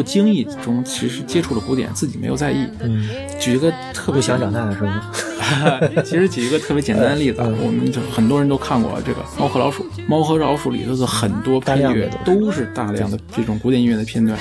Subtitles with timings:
[0.00, 2.66] 不经意中其实接触了古典，自己没有在意。
[2.80, 3.06] 嗯，
[3.38, 5.12] 举一个特别不想长大是吗？
[6.02, 14.38] 其实举一个特别简单的例子，啊，我们就很多人都看过这个《猫和老鼠》，《猫和老鼠》里头的很多配乐都是大量的这种古典音乐的片段，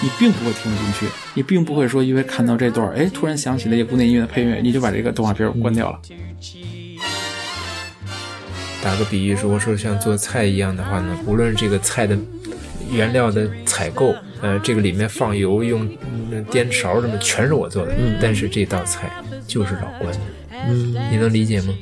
[0.00, 5.98] 你并不会听进去，你并不会说因为看到这段，哎，突然想起了一个古典音乐的配乐，你就把这个动画片关掉了。
[8.80, 12.16] 打个比喻，如果说像做菜一样的话呢，无论这个菜的
[12.90, 15.88] 原料的采购，呃，这个里面放油用
[16.50, 19.10] 颠勺什么，全是我做的，嗯，但是这道菜
[19.46, 21.74] 就是老关的，嗯，你能理解吗？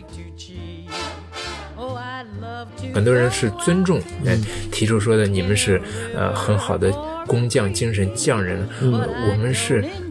[2.95, 4.37] 很多人是尊重，哎，
[4.73, 5.81] 提出说的你们是
[6.17, 6.91] 呃很好的
[7.27, 10.08] 工匠精神匠人，嗯，我们是、嗯、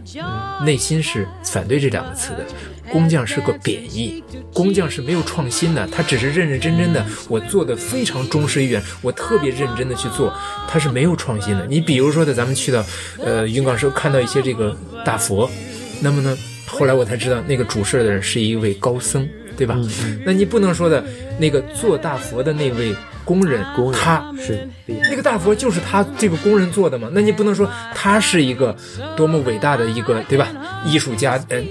[0.65, 2.45] 内心是反对这两个词的。
[2.89, 10.33] 工匠是个贬义，工匠是没有创新的，他只是认认真真的，我做的非常忠实于原，我特别认真的去做，
[10.69, 11.65] 他是没有创新的。
[11.65, 12.81] 你比如说的，咱们去到
[13.17, 15.51] 呃云冈时候看到一些这个大佛，
[15.99, 19.27] 那么呢，后来我才知道那个主事的人是一位高僧，
[19.57, 19.75] 对吧？
[19.77, 21.03] 嗯、那你不能说的
[21.37, 22.95] 那个做大佛的那位
[23.27, 27.09] 工人，工人他是那个大佛就是他这个工人做的嘛？
[27.11, 28.75] 那你不能说他是一个
[29.15, 30.47] 多么伟大的一个对吧？
[30.85, 31.61] 艺术家，呃。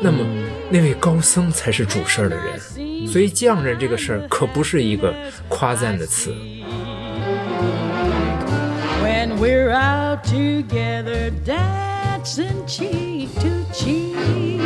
[0.00, 0.24] 那么，
[0.70, 5.12] 那位高僧才是主事儿的人，所以匠人这个事儿可不是一个
[5.48, 6.32] 夸赞的词。
[9.02, 14.57] When we're out together dancing cheek to cheek.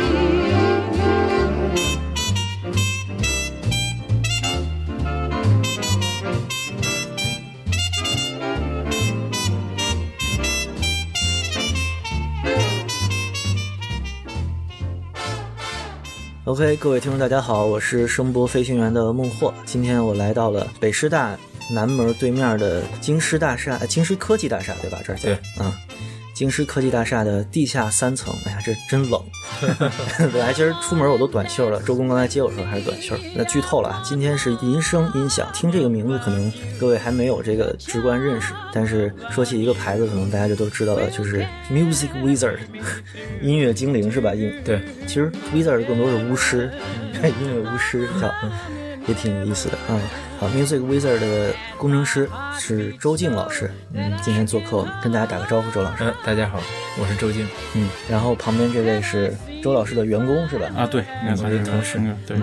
[16.45, 19.53] OK，各位听众，大家好，我是声波飞行员的孟获。
[19.65, 21.37] 今天我来到了北师大
[21.73, 24.99] 南门对面的京师大厦，呃，京师科技大厦，对吧？
[25.05, 25.73] 这儿叫对，啊，
[26.33, 28.33] 京师科技大厦的地下三层。
[28.45, 29.21] 哎呀，这真冷。
[30.33, 33.15] 本来今儿出门我都短袖了，周公刚才接我时候还是短袖。
[33.35, 35.47] 那剧透了啊，今天是银声音响。
[35.53, 42.57] 听这个名字，可能各位还没有这个直观认识，但是说起一个牌子，可能大家就都知道了，就是 Music Wizard，
[43.41, 44.33] 音乐精灵是吧？
[44.33, 46.71] 音对，其实 Wizard 更多是巫师，
[47.39, 48.33] 音乐巫师叫，
[49.07, 49.99] 也挺有意思的啊。
[50.39, 56.03] 好，Music Wizard 的工程师是周静老师，嗯，今天做客我们，跟大家打个招呼，周老师。
[56.03, 56.59] 嗯，大家好，
[56.99, 57.47] 我是周静。
[57.75, 60.69] 嗯，然后旁边这位是周老师的员工是吧？
[60.75, 61.99] 啊，对，那我的同事。
[62.25, 62.37] 对，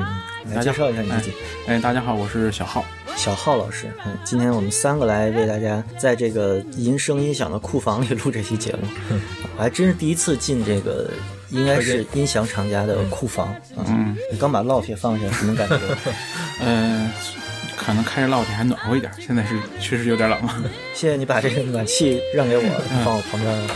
[0.54, 1.32] 来介绍一下你自己。
[1.66, 2.84] 哎，大家好，我是小浩。
[3.16, 8.88] 小浩老师，嗯，今天我们三个来为大家在这个银声音响的库房里录这期节目，
[9.58, 11.10] 我还真是第一次进这个。
[11.50, 13.82] 应该是音响厂家的库房啊！
[13.88, 15.76] 嗯，你刚把烙铁放下，什么感觉？
[16.60, 17.10] 呃，
[17.76, 20.62] 可能开着烙铁还暖和一点，现在是确实有点冷了。
[20.94, 22.62] 谢谢你把这个暖气让给我，
[23.04, 23.74] 放我旁边了。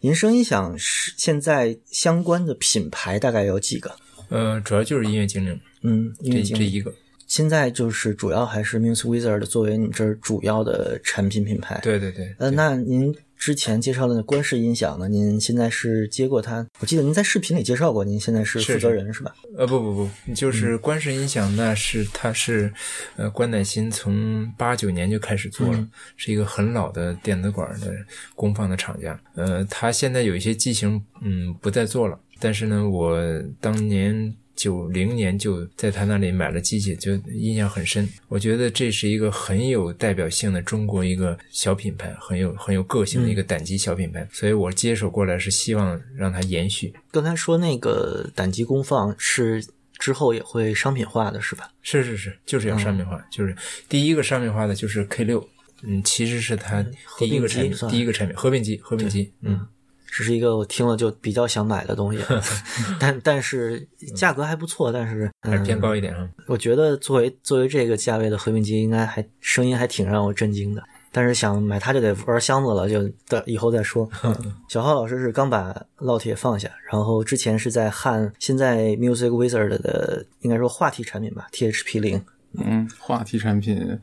[0.00, 3.94] 银声音响是现在相关的品牌大概有几个？
[4.30, 6.92] 呃，主要就是音乐精灵，嗯，音乐精灵这一个。
[7.26, 11.78] 现在就是主要还是 Music Wizard 作为你这儿主要的产品品牌。
[11.82, 12.34] 对对对。
[12.38, 15.08] 呃，那您之前介绍的观世音响呢？
[15.08, 16.64] 您现在是接过它？
[16.78, 19.34] 我记得您在视频里介绍过，您现在是负责人是是吧？
[19.56, 22.70] 呃，不不不，就是观世音响，那是它是
[23.16, 27.94] 呃关乃馨从八九年就开始做了，嗯、是一个很老的电子管的
[28.34, 29.18] 功放的厂家。
[29.34, 33.18] 呃，他现在有一些机型嗯不再做了，但是呢，我
[33.58, 34.36] 当年。
[34.60, 38.06] 九零年就在他那里买了机器，就印象很深。
[38.28, 44.20] 我觉得这是一个很有代表性的中国一个小品牌，很有很有个性的一个胆机小品牌。
[44.20, 46.92] 嗯、所以我接手过来是希望让它延续。
[47.10, 49.64] 刚才说那个胆机功放是
[49.98, 51.70] 之后也会商品化的是吧？
[51.80, 53.16] 是是是，就是要商品化。
[53.16, 53.56] 嗯、就是
[53.88, 55.48] 第一个商品化的就是 K 六，
[55.84, 56.84] 嗯，其实是它
[57.18, 59.66] 第一个产品，第一个产品合并机，合并机，嗯。
[60.10, 62.20] 这是一个我听了就比较想买的东西，
[62.98, 66.28] 但但是价格还不错，但是、嗯、还是偏高一点啊。
[66.46, 70.82] 我觉得作为作为这个价位的合并机，应该还声音还挺让我震惊的。
[71.12, 74.08] 但是想买它就得玩箱子了，就等以后再说。
[74.68, 82.24] 小浩老师是刚把烙铁放下，然后之前是在焊现在 Music Wizard 的应该说话题产品吧，THP 零。
[82.54, 83.98] 嗯，话题产品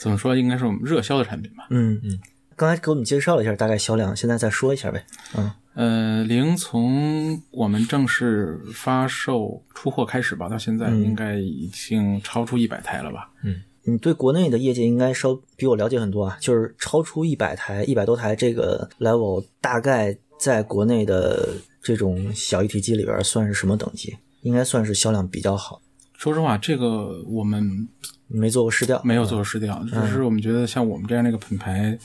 [0.00, 0.36] 怎么说？
[0.36, 1.66] 应该是我们热销的产品吧。
[1.70, 2.18] 嗯嗯。
[2.56, 5.04] 刚才给我们介绍了一下大概销量，现在再说一下呗。
[5.36, 13.30] 嗯，呃，零从我们正式发售出货开始吧，到现在应该已经超出一百台了吧？
[13.44, 21.50] 嗯，你对国内的业界应该稍比我了解很多啊，就是超出一百台、一百多台这个 level，大概在国内的
[21.82, 24.16] 这种小一体机里边算是什么等级？
[24.40, 25.82] 应该算是销量比较好。
[26.14, 27.86] 说实话，这个我们
[28.28, 31.98] 没做过试调，没有做过试调，只是我们觉得像我们这样的一个品牌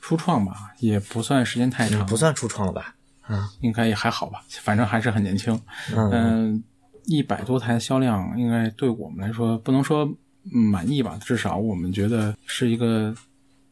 [0.00, 2.94] 初创吧，也不算时间太长，不算初创了吧？
[3.28, 5.60] 嗯，应该也还好吧，反正还是很年轻。
[5.94, 6.62] 嗯，
[7.06, 10.10] 一百多台销量，应该对我们来说不能说
[10.42, 13.14] 满意吧，至少我们觉得是一个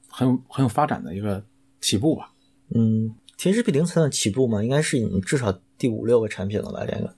[0.09, 1.43] 很有很有发展的一个
[1.81, 2.31] 起步吧。
[2.75, 6.85] 嗯，THP 零算起步嘛，应该是你至少第五六个产品了吧？
[6.87, 7.15] 这个，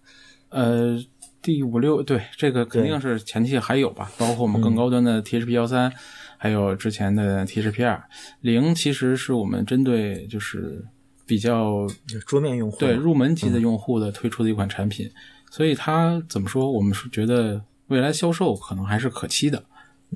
[0.51, 1.05] 呃。
[1.43, 5.91] 第五六对这个肯定是前期还有吧，包括我们更高端的 THP 幺三，
[6.43, 8.03] 还有之前的 T 十 P 二
[8.41, 10.83] 零，其实是我们针对就是
[11.27, 11.87] 比较
[12.27, 15.11] 桌面用户对入门级的用户的推出的一款产品，
[15.51, 19.63] 所以它怎么说，我们是觉得未来销售可能还是可期的。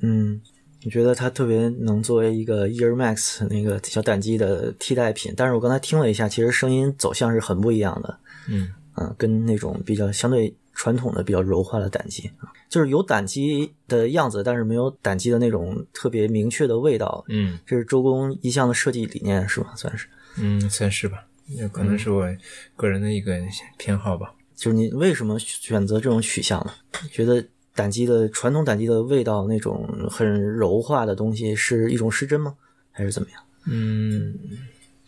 [0.01, 0.41] 嗯，
[0.83, 8.17] 我觉得它特别能作为一个 Ear Max 那个小胆机的替代品，但是我刚才听了一下，其实声音走向是很不一样的。
[8.49, 10.55] 嗯嗯，跟那种比较相对。
[10.75, 17.25] 传统的比较柔化的胆机啊，就是有胆机的样子，但是没有胆机的那种特别明确的味道。
[17.29, 19.73] 嗯，这是周公一向的设计理念是吧？
[19.75, 20.07] 算是，
[20.37, 21.25] 嗯，算是吧。
[21.47, 22.27] 也可能是我
[22.75, 23.39] 个人的一个
[23.77, 24.33] 偏好吧。
[24.55, 26.73] 就是你为什么选择这种取向呢？
[27.11, 32.55] 觉得胆机的传统胆机的味道那种很柔化的东西是一种失真吗？
[32.91, 33.41] 还是怎么样？
[33.65, 34.37] 嗯。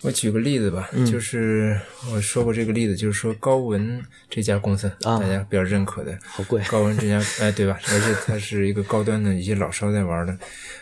[0.03, 1.79] 我举个例子吧，就是
[2.13, 3.99] 我说过这个例子，就是说高文
[4.29, 6.61] 这家公司，大家比较认可的，好贵。
[6.69, 7.79] 高文这家， 哎，对吧？
[7.89, 10.37] 而且它是一个高端的，一些老烧在玩的。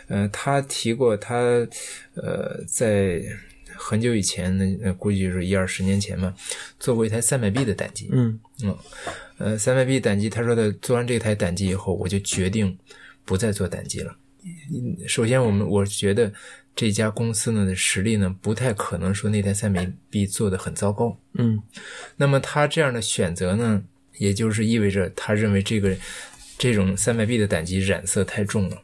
[0.08, 1.34] 呃，他提过，他
[2.14, 3.22] 呃，在
[3.74, 6.34] 很久以前，那估计就是一二十年前嘛，
[6.78, 8.10] 做过一台三百 B 的胆机。
[8.12, 8.78] 嗯嗯，
[9.38, 12.76] 呃，三百 B 胆机，他说的，做完这台胆机以后，我就决定
[13.24, 14.14] 不再做胆机了。
[15.08, 16.30] 首先，我们我觉得。
[16.76, 21.18] 这家公司呢的实力呢，不太可能说那台三百 B 做的很糟糕。
[21.32, 21.60] 嗯，
[22.16, 23.82] 那么他这样的选择呢，
[24.18, 25.96] 也就是意味着他认为这个
[26.58, 28.82] 这种三百 B 的胆机染色太重了，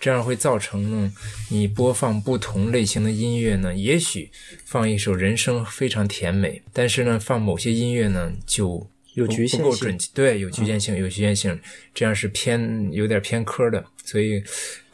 [0.00, 1.12] 这样会造成呢，
[1.50, 4.30] 你播放不同类型的音乐呢，也许
[4.64, 11.60] 放一首人声非常甜美，但是呢，放某些音乐呢就有局限性，对，有局限性，有局限性，
[11.94, 13.84] 这样是偏有点偏科的。
[14.06, 14.42] 所以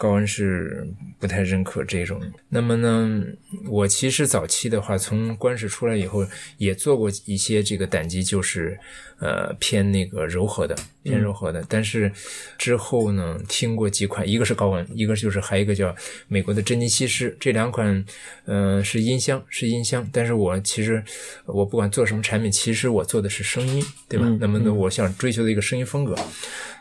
[0.00, 0.88] 高恩是
[1.18, 2.18] 不太认可这种。
[2.48, 3.22] 那么呢，
[3.68, 6.26] 我其实早期的话，从官史出来以后，
[6.56, 8.78] 也做过一些这个胆机，就是
[9.18, 11.62] 呃偏那个柔和的，偏柔和的。
[11.68, 12.10] 但是
[12.56, 15.94] 之后呢，听过几款，一个是高温，一个就是还有一个叫
[16.28, 18.02] 美国的珍妮西施，这两款
[18.46, 20.08] 呃是音箱，是音箱。
[20.10, 21.04] 但是我其实
[21.44, 24.26] 我不管做什么产品，其实我做的是声音，对吧？
[24.40, 26.16] 那么呢，我想追求的一个声音风格。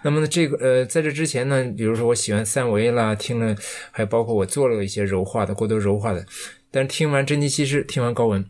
[0.01, 3.55] 那么呢，这个呃，在这之前呢，比如说我喜欢三维啦，听了，
[3.91, 6.25] 还包括我做了一些柔化的，过多柔化的。
[6.71, 8.45] 但听完真尼西施，听完高文，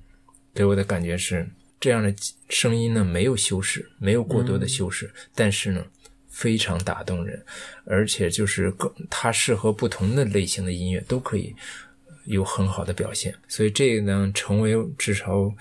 [0.53, 1.49] 给我的感觉是
[1.79, 2.13] 这样的
[2.49, 5.85] 声音呢，没有修饰，没有过多的修饰，但是呢，
[6.29, 7.43] 非常打动人，
[7.85, 11.55] 而且就是更它适合不同的类型的音乐都可以
[12.25, 13.33] 有很好的表现。
[13.47, 15.53] 所以这个呢，成为至少。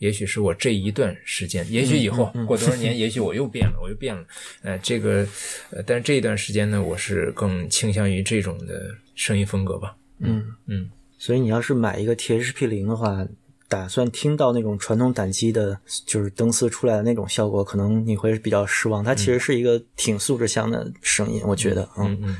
[0.00, 4.24] 也许是我这一段时间，也许以后过多少年，也许我又变了，我又变了。
[4.62, 5.26] 呃，这个，
[5.70, 9.94] 呃，但是这一段时间呢，我是更倾向于这种的声音风格吧。
[10.18, 10.90] 嗯嗯。
[11.18, 13.28] 所以你要是买一个 THP 零的话，
[13.68, 19.04] 打算听到那种传统胆机的，就是灯丝出来的那种效果，可能你会比较失望。
[19.04, 21.86] 它其实是一个挺素质香的声音，我觉得。
[21.98, 22.36] 嗯嗯。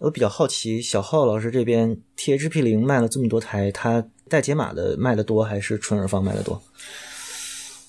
[0.00, 4.04] 我比较好奇，小浩老师这边 THP 零卖了这么多台，他。
[4.28, 6.60] 带解码的卖的多还是纯耳放卖的多？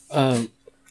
[0.09, 0.45] 呃，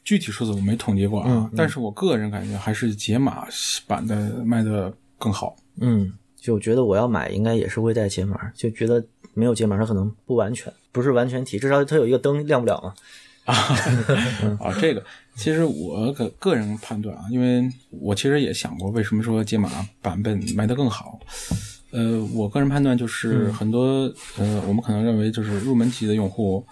[0.04, 3.46] 具体数字我没统计过啊，但是我个人感觉还是解码
[3.86, 5.56] 版的卖的更好。
[5.80, 12.94] 嗯，就觉得我要买应该也是会带解码，就觉得没有解码它可能不完全，不是完全体，至少它有一个灯亮不了嘛。
[13.44, 13.54] 啊
[14.58, 15.04] 啊，这个
[15.36, 19.70] 其实我个个人判断啊，因为我其实也想过为什么说解码
[20.02, 21.20] 版本卖的更好。
[21.90, 26.64] 呃，我个人判断就是很多呃，我们可能认为就是入门级的用户，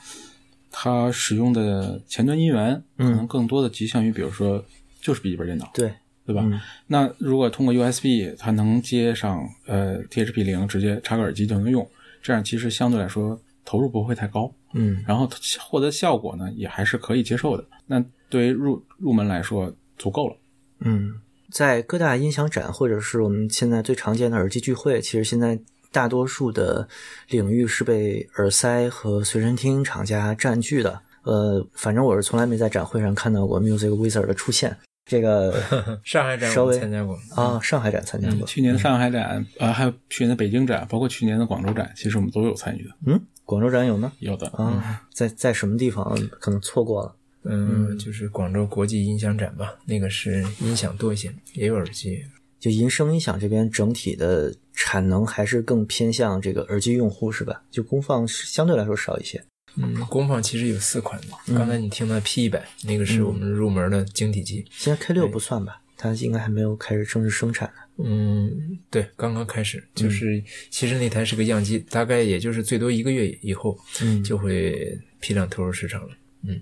[0.70, 4.62] 他使用的前端音源可能更多的极限于，比如说
[5.00, 5.92] 就是笔记本电脑，对
[6.26, 6.42] 对吧？
[6.86, 11.88] 那如果通过 USB，它能接上呃 THP 零，直接插个耳机就能用，
[12.22, 15.30] 这样其实相对来说投入不会太高，嗯，然后
[15.60, 17.64] 获得效果呢也还是可以接受的。
[17.86, 20.36] 那对于入入门来说足够了，
[20.80, 21.20] 嗯。
[21.54, 25.56] 在各大音响展，或者是我们现在最常见的耳机聚会，其实现在
[25.92, 26.88] 大多数的
[27.28, 31.00] 领域是被耳塞和随身听厂家占据的。
[31.22, 34.76] 呃，反正我是从来没在展会上看到过 Music Wizard 的出现。
[35.08, 35.54] 这个
[36.02, 38.44] 上海展稍微参加过啊，上海展参加过。
[38.44, 42.90] 去年的上海展，呃，还有去年的北京展，包括去年的广州展，其实我们都有参与的。
[43.06, 44.12] 嗯，广州展有吗？
[44.18, 47.14] 有的啊，在在什么地方可能错过了？
[47.44, 52.24] 嗯，就是广州国际音响展吧，那个是音响多一些，也有耳机。
[52.58, 57.62] 就银声音响这边整体的产能还是更偏向这个耳机用户是吧？
[57.70, 59.44] 就功放相对来说少一些。
[59.76, 61.26] 嗯，功放其实有四款的。
[61.54, 64.64] 刚才你听的 P 一百，那个是我们入门的晶体机。
[64.70, 65.82] 现在 K 六不算吧？
[65.96, 67.70] 它应该还没有开始正式生产。
[67.98, 69.82] 嗯，对，刚刚开始。
[69.94, 76.14] 就是其实那台是个样机，大概也就是最多一个月以后，嗯就会批量投入市场了。
[76.46, 76.60] 嗯，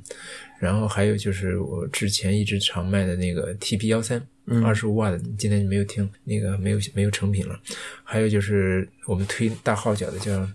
[0.63, 4.25] 然后还有就是我之前一直常卖的那个 TP 幺三，
[4.65, 7.61] 二十五瓦的，今天没有听，那个没有没有成品了。
[8.05, 10.49] 还有就是我们推大号角的叫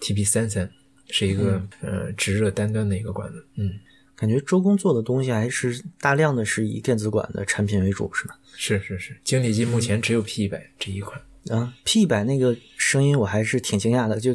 [0.00, 0.68] TP 三三。
[1.14, 3.74] 是一个、呃直热单端的一个管子，嗯，
[4.16, 8.38] 感觉周公做的东西还是大量的是以电子管的产品为主，是吧？
[8.56, 11.20] 是是是，晶体机目前只有 P 一百这一款。
[11.50, 14.34] 啊，P 一百那个声音我还是挺惊讶的，就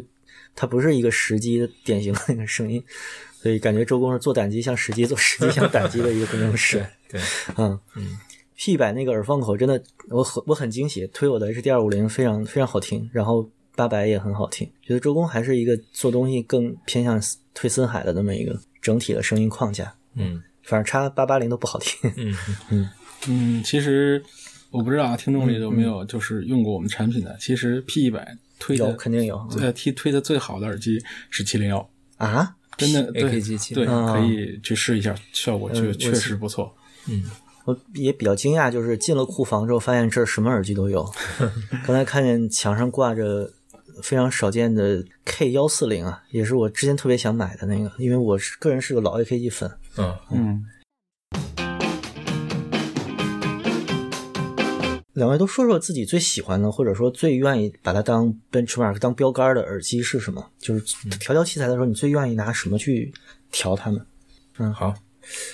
[0.54, 2.84] 它不是一个实机的典型的那个声音，
[3.48, 6.86] 所以感觉周公是做胆机像实机，做实机像胆机的一个工程师。
[7.08, 7.22] 对，
[7.56, 8.18] 嗯嗯
[8.58, 13.50] ，P 一百那个耳放口真的，我很我很惊喜，推我的 HDR 五零非常非常好听，然后。
[13.78, 17.22] 八百也很好听，觉得周公还是一个做东西更偏向
[17.54, 19.94] 推森海的那么一个整体的声音框架。
[20.16, 22.12] 嗯，反正叉八八零都不好听。
[22.18, 22.36] 嗯
[22.72, 22.90] 嗯
[23.28, 24.24] 嗯，其实
[24.72, 27.38] 我不知道听众里有没有就是用过我们产品的。
[27.40, 31.00] 其实 P 一百推的肯定有，呃，推推的最好的耳机
[31.30, 31.88] 是七零幺
[32.18, 36.74] 啊，真的对 AKG 对，可以去试一下，效果确确实不错。
[37.08, 37.24] 嗯。
[37.66, 41.06] 我也比较惊讶，就是进了库房之后，发现这什么耳机都有。
[41.86, 43.52] 刚才看见墙上挂着。
[44.04, 49.72] 非常少见的 K 幺四零啊，也是我之前特别想买的那个，因为我是个人是个老 AKG 粉。
[49.98, 50.64] 嗯嗯。
[55.18, 60.48] 两位都说说自己最喜欢的，或者说最愿意把它当 benchmark 当标杆的耳机是什么？
[60.60, 60.82] 就是
[61.20, 63.12] 调教器材的时候，你最愿意拿什么去
[63.52, 64.06] 调它们？
[64.60, 64.94] 嗯，好。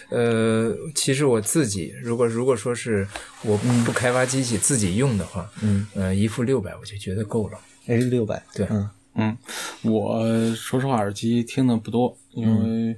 [0.10, 3.08] 呃，其实我自己如果如果说是
[3.44, 7.58] 我不开发机器自己用的话，嗯，呃，一副六百我就觉得够了。
[7.86, 9.38] H 六百，对，嗯嗯，
[9.84, 12.98] 我说实话，耳机听的不多，因为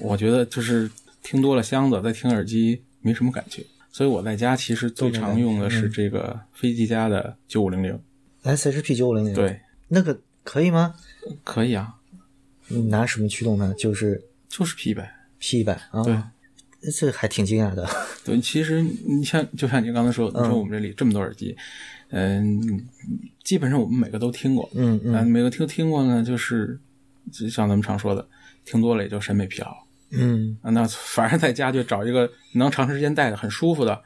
[0.00, 0.90] 我觉得就是
[1.22, 8.00] 听多了箱子，再听耳机没什么感觉，所以我在家其实最常用的是这个飞机家的九五零零
[8.44, 10.94] ，SHP 九五零零，对，那个可以吗？
[11.44, 11.94] 可以啊，
[12.68, 13.74] 你拿什么驱动呢？
[13.76, 16.16] 就是就是 P 一百，P 一百啊，对，
[16.92, 17.86] 这还挺惊讶的。
[18.24, 21.56] 对，其实你像就像你刚才说，你说我们这里这么多耳机。
[22.12, 22.88] 嗯，
[23.44, 26.76] 基本上我们每个都听过，嗯嗯，每个听听过呢，就是
[27.30, 28.26] 就像咱们常说的，
[28.64, 29.72] 听多了也就审美疲劳，
[30.10, 34.02] 嗯，那反正在家就找一个能长时间戴的、很舒服的，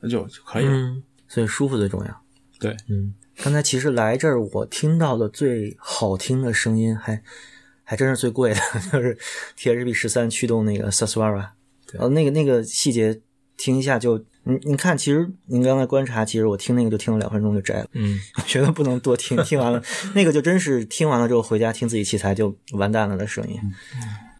[0.00, 0.70] 那就就可以了。
[0.72, 2.22] 嗯，所以舒服最重要。
[2.58, 7.22] 对，嗯，刚才其实来这儿我听到的最好听的声音，还
[7.84, 8.60] 还真是最贵的，
[8.92, 9.16] 就是
[9.56, 11.50] T H B 十三驱动那个 Saswara，
[11.98, 13.20] 呃，那个那个细节
[13.56, 14.24] 听一下就。
[14.44, 17.86] 你你看，其实您刚才观察，其实我听那个就听了两分钟就摘了。
[17.92, 19.82] 嗯， 我觉得不能多听，听完了
[20.14, 23.60] 那个就真是听完了之后回家听自己器材就完蛋了的声音。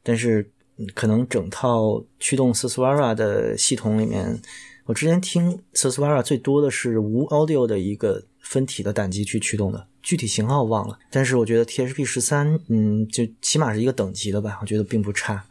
[0.02, 0.50] 但是
[0.94, 4.40] 可能整套驱动 s u s w a r a 的系统里面，
[4.85, 10.99] 我之前听 s u s w a r a 最多的是无 Audio 的一个分体的胆机去驱动的，具体型号忘了。
[11.11, 15.44] 但是我觉得 THP 十三，嗯，就起码是一个等级的吧，我觉得并不差。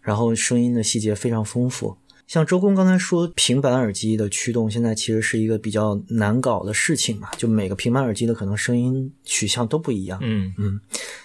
[0.00, 1.96] 然后声音的细节非常丰富。
[2.28, 10.18] 像周公刚才说，平板耳机的驱动现在其实是一个比较难搞的事情嘛，就每个平板耳机的可能声音取向都不一样。
[10.22, 10.78] 嗯嗯，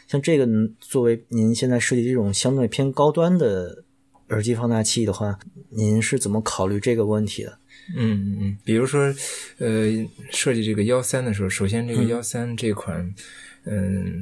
[0.08, 0.48] 像这个
[0.80, 3.84] 作为您现在设计这种相对偏高端的
[4.30, 5.38] 耳机放大器的话，
[5.70, 7.60] 您是怎么考虑这个问题的？
[7.98, 9.14] 嗯嗯嗯，比如说，
[9.58, 9.92] 呃，
[10.32, 12.98] 设计这个幺三的时候，首先这个幺三这款。
[13.02, 13.14] 嗯，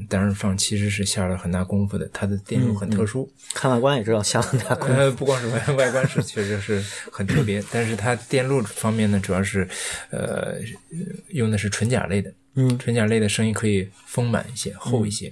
[0.07, 3.23] 单耳放其实是下了很大功夫的，它的电路很特殊。
[3.23, 4.93] 嗯、看外观也知道下了很大功夫。
[4.93, 9.67] 呃，不光是外 外观是确实是很特别，但是它电路方面呢，主要是
[10.11, 10.57] 呃
[11.29, 12.31] 用的是纯甲类的。
[12.55, 15.31] 嗯，纯甲类的声音可以丰满一些、厚一些。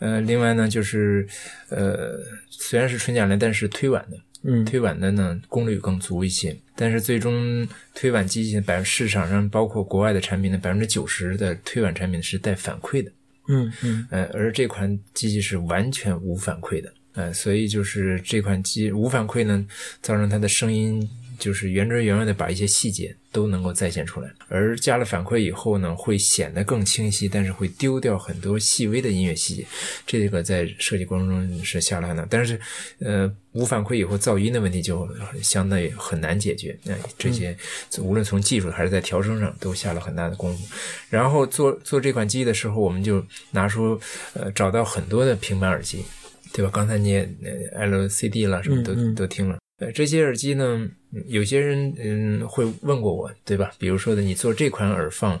[0.00, 1.26] 呃，另外呢，就是
[1.68, 2.18] 呃
[2.50, 4.18] 虽然是纯甲类，但是推挽的。
[4.48, 13.10] 嗯，推挽的呢功率更足一些，但是最终推挽机器百市场上包括国外的产品的百分之九十的推挽产品是带反馈的。
[13.48, 19.64] 嗯嗯，呃，而这款机器是完全无反馈的，呃，所以就是这款机无反馈呢，
[20.02, 24.30] 造成它的声音就是原汁原味的把一些细节都能够再现出来。
[24.48, 29.66] 而加了反馈以后呢，会显得更清晰，但是会丢掉很多细微的音乐细节。
[30.06, 32.58] 这个在设计过程中是下了很大，但是
[33.00, 35.08] 呃，无反馈以后噪音的问题就
[35.42, 36.78] 相对很难解决。
[36.84, 37.56] 那这些
[37.98, 40.74] 无论从技术还是在调声上都下了很大的功夫。
[41.10, 44.00] 然后做做这款机的时候，我们就拿出
[44.34, 46.04] 呃找到很多的平板耳机。
[46.52, 46.70] 对吧？
[46.72, 47.28] 刚才你也
[47.76, 49.58] LCD 了，什么都都听了。
[49.78, 50.88] 呃，这些耳机呢，
[51.26, 53.70] 有些人嗯会问过我，对吧？
[53.78, 55.40] 比如说的，你做这款耳放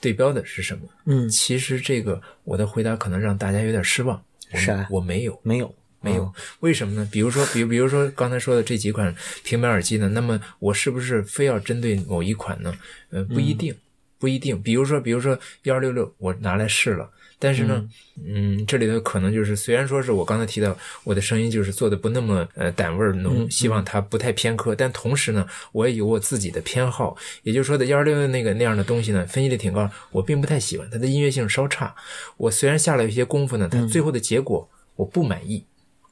[0.00, 0.88] 对标的是什么？
[1.06, 4.22] 嗯，其实这个我的回答可能让大家有点失望。
[4.54, 4.86] 啥？
[4.90, 6.32] 我没有，没有，没有。
[6.60, 7.08] 为什么呢？
[7.10, 12.72] 比如说，比比如说刚才说的这几款平板耳机呢，那么我是不是非要针对某一款呢？
[13.10, 13.74] 呃，不一定，
[14.18, 14.62] 不一定。
[14.62, 17.10] 比如说，比如说幺二六六，我拿来试了。
[17.38, 17.86] 但是呢，
[18.24, 20.74] 嗯，这里头可能就是，虽然说是我刚才提到
[21.04, 31.94] 我的声音就是做的不那么呃胆味浓，希望它不太偏科，但同时呢，我也有我自己的偏好，也就是说的幺二六六那个那样的东西呢，分析力挺高，我并不太喜欢它的音乐性稍差。
[32.38, 35.62] 我虽然下了一些功夫呢，它最后的结果我不满意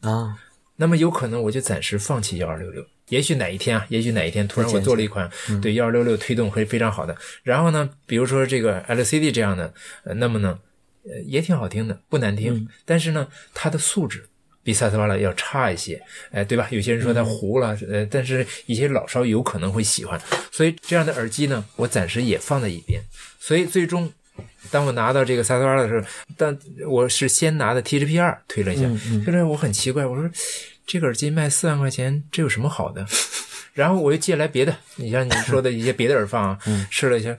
[0.03, 0.37] 啊，
[0.77, 2.85] 那么有可能我就暂时放弃幺二六六。
[3.09, 5.31] 也许哪一天啊，也许哪一天突然我做了一款
[5.63, 9.73] 对幺二六六推动会非常好的，然后呢，比如说这个 LCD 这样的，
[10.05, 10.59] 呃，那么呢。
[11.05, 12.69] 呃，也挺好听的，不难听。
[12.85, 14.29] 但是呢，它的素质
[14.63, 16.67] 比萨斯瓦拉要差一些，哎，对吧？
[16.71, 20.21] 有些人说它糊了，呃，但是一些老烧有可能会喜欢。
[20.51, 23.01] 所以这样的耳机呢，我暂时也放在一边。
[23.39, 24.11] 所以最终，
[24.71, 26.07] 当我拿到这个萨斯瓦拉的时候，
[26.37, 26.59] 但
[26.89, 28.89] 我是先拿的 TGP 二推了一下，
[29.25, 30.31] 就是我很奇怪，我说
[30.87, 33.07] 这个耳机卖四万块钱，这有什么好的？
[33.75, 36.59] 然后我又借来别的，你像你说的一些别的耳放，
[36.89, 37.37] 试了一下，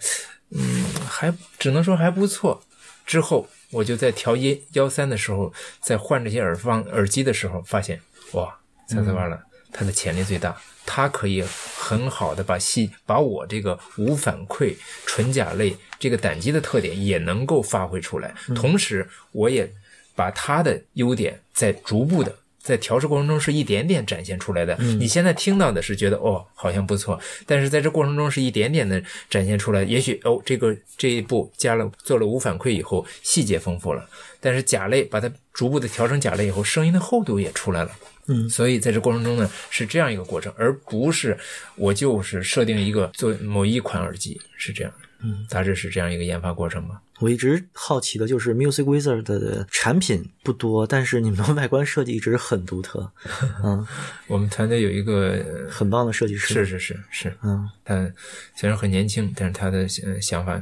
[0.52, 2.62] 嗯，还只能说还不错。
[3.06, 3.48] 之后。
[3.72, 8.00] 我就在调音幺三的时候，在换这些耳放耳机的时候，发现
[8.32, 8.58] 哇，
[8.88, 9.38] 三三八了
[9.74, 11.44] 它的潜力最大，它可以
[11.76, 19.70] 很好的把细把我这个无反馈纯甲类这个胆机的特点也能够发挥出来，同时我也
[20.16, 22.34] 把它的优点在逐步的。
[22.66, 24.76] 在调试过程中是一点点展现出来的。
[25.00, 29.84] 你现在听到的是觉得哦好像不错，但是在这过程中是一点点的展现出来。
[29.84, 34.04] 也许哦这个这一步加了做了无反馈以后细节丰富了，
[34.40, 37.92] 但是甲类把它逐步的调成甲类以后，声音的厚度也出来了。
[38.28, 41.38] 嗯，所以在这过程中呢是这样一个过程，而不是
[41.76, 44.92] 我就是设定一个做某一款耳机是这样。
[45.20, 47.02] 嗯，大致是这样一个研发过程吧。
[47.20, 53.10] 我一直好奇的就是 Music Wizard 的产品不多，但是你们的外观设计一直很独特。
[53.64, 53.88] 嗯，
[54.28, 56.54] 我们团队有一个很棒的设计师。
[56.54, 58.12] 是是是是，嗯，他
[58.56, 59.88] 虽然很年轻，但是他的
[60.22, 60.62] 想法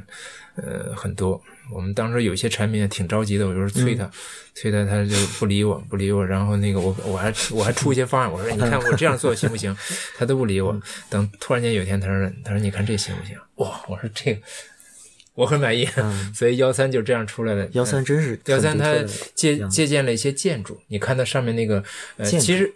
[0.55, 1.41] 呃很多。
[1.71, 4.09] 我们当时有些产品挺着急的，我就是催他，
[4.55, 6.25] 催他，他就不理我，不理我。
[6.25, 9.75] 然后那个我我还我还出一些方案，我说你看我这样做行不行？
[10.17, 10.79] 他都不理我。
[11.09, 13.35] 等突然间有一天，他说他说你看这行不行？
[13.55, 14.41] 哇，我说这个。
[15.35, 15.83] 我很满意，
[16.31, 17.67] 所以幺三就这样出来了。
[17.71, 18.93] 幺三真是幺三，他
[19.33, 20.79] 借借鉴了一些建筑。
[20.89, 21.83] 你看它上面那个，
[22.17, 22.71] 呃，其实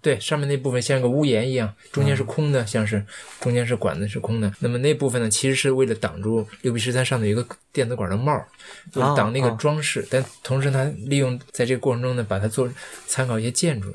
[0.00, 3.04] 对上面那部分像个屋檐一样，中间是空的，像是
[3.40, 4.52] 中间是管子是空的。
[4.58, 8.32] 那么那部分呢，其实是为了挡住六 B 十三上的一个电子管的帽，
[8.92, 10.06] 就是挡那个装饰。
[10.10, 12.68] 但同时，它利用在这个过程中呢，把它做
[13.06, 13.88] 参考一些建筑。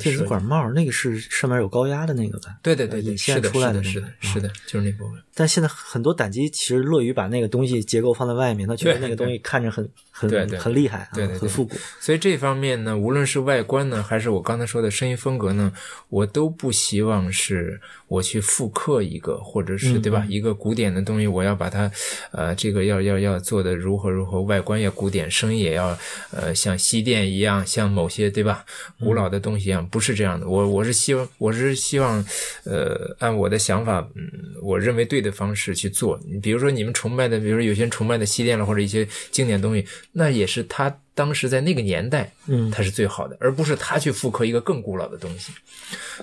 [0.00, 2.56] 电子管帽那个是上面有高压的那个吧？
[2.62, 5.22] 对对对，引线出来的，是的，是的，就是那部分。
[5.34, 11.76] 但现在很多胆机其实乐于把那个东西结构放在外面，他觉得那个东西看着很很很厉害，对对很复古。
[11.98, 15.72] 所以这方面呢，无论是外观呢，还是我刚才说的声音风格呢，
[16.08, 20.24] 我都不希望是我去复刻一个，或者是对吧？
[20.28, 21.90] 一个古典的东西，我要把它
[22.30, 25.98] 呃这个要要要做的如何如何，外观要古典，声音也要
[26.30, 28.64] 呃像西电一样，像某些对吧？
[29.00, 30.48] 古老的东西一样，不是这样的。
[30.48, 32.24] 我我是希望，我是希望，
[32.64, 34.30] 呃，按我的想法，嗯，
[34.62, 36.20] 我认为对的方式去做。
[36.40, 39.84] 比如说，你们崇拜的，比如说有些人崇拜的西电了，或者一些经典东西，
[40.16, 45.52] 那也是他当时在那个年代，嗯，他是最好的，而不是他去复刻一个更古老的东西。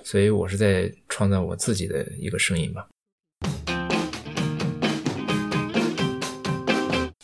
[0.04, 2.88] 所以我是在创造我自己的一个声音吧。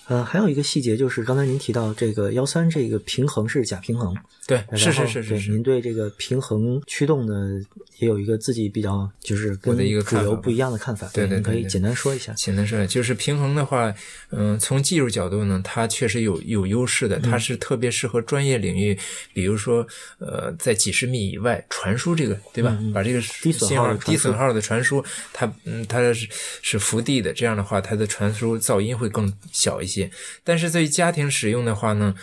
[0.08, 4.15] 呃，还有一个细节就是刚才您提到这个幺三这个平衡是假平衡，
[4.48, 5.52] 对，是是是是是。
[5.52, 7.60] 您对这个平衡驱动呢
[8.00, 12.32] 也有一个自己比较就是跟主流不一样的看法，对对，可以简单说一下。
[12.34, 13.93] 简单说，就是平衡的话，
[14.30, 18.98] 嗯，从技术角度呢，它确实有有优势的，它是特别适合专业领域，
[19.34, 19.86] 比如说
[20.20, 22.80] 呃，在几十米以外传输这个，对吧？
[22.93, 26.28] 把这个低损号低损耗的传输，它嗯，它是
[26.62, 29.97] 是伏地的，这样的话，它的传输噪音会更小一些。
[30.44, 32.14] 但是，对于家庭使用的话呢，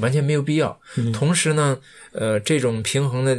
[0.00, 0.80] 完全没有必要。
[1.12, 1.78] 同时呢，
[2.12, 3.36] 呃，这种平衡的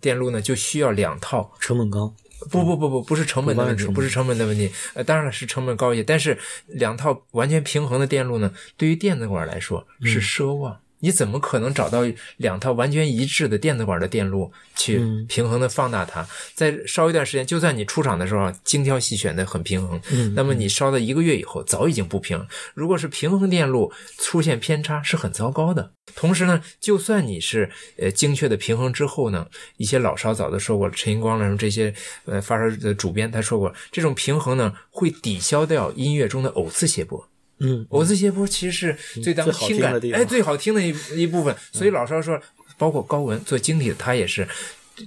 [0.00, 2.14] 电路呢，就需要两套，成本高。
[2.50, 4.70] 不不不不，不是成本的问题，不是成本的问题。
[4.94, 10.78] 呃，当然了，是成本高一些，但是两套完全平衡的电路呢，对于电子管来说是奢望。
[11.00, 12.02] 你怎么可能找到
[12.38, 16.26] 两套完全一致的电子管的电路去平衡的放大它？
[16.54, 20.00] 再烧一段时间，就算你出厂的时候精挑细选的很平衡，
[20.34, 22.46] 那么你烧到一个月以后，早已经不平。
[22.74, 25.90] 如果是平衡电路出现偏差，是很糟糕的。
[26.14, 31.92] 同时呢，就算你是呃精确的平衡之后呢，一些老烧早都说过，陈荧光什么这些
[32.24, 37.28] 呃发烧的主编他说过，这种平衡呢会抵消掉音乐中的偶次谐波。
[37.58, 42.40] 嗯，我这些波其实是最当听感哎最好听的一一部分，所以老烧说，
[42.76, 44.46] 包括高文做晶体的，他也是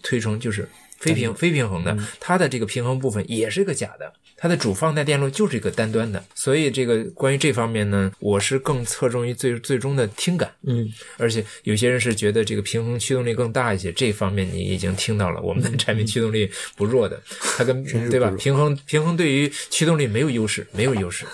[0.01, 0.67] 推崇就是
[0.99, 17.21] 非平非平衡的，它的这个平衡部分也是个假的，它的主放带电路就是一个单端的，所以这个关于这方面呢，我是更侧重于最最终的听感，嗯，而且有些人是觉得这个平衡驱动力更大一些，这方面你已经听到了，我们的产品驱动力不弱的，
[17.57, 18.33] 它跟对吧？
[18.37, 21.25] 平衡平衡对于驱动力没有优势，没有优势。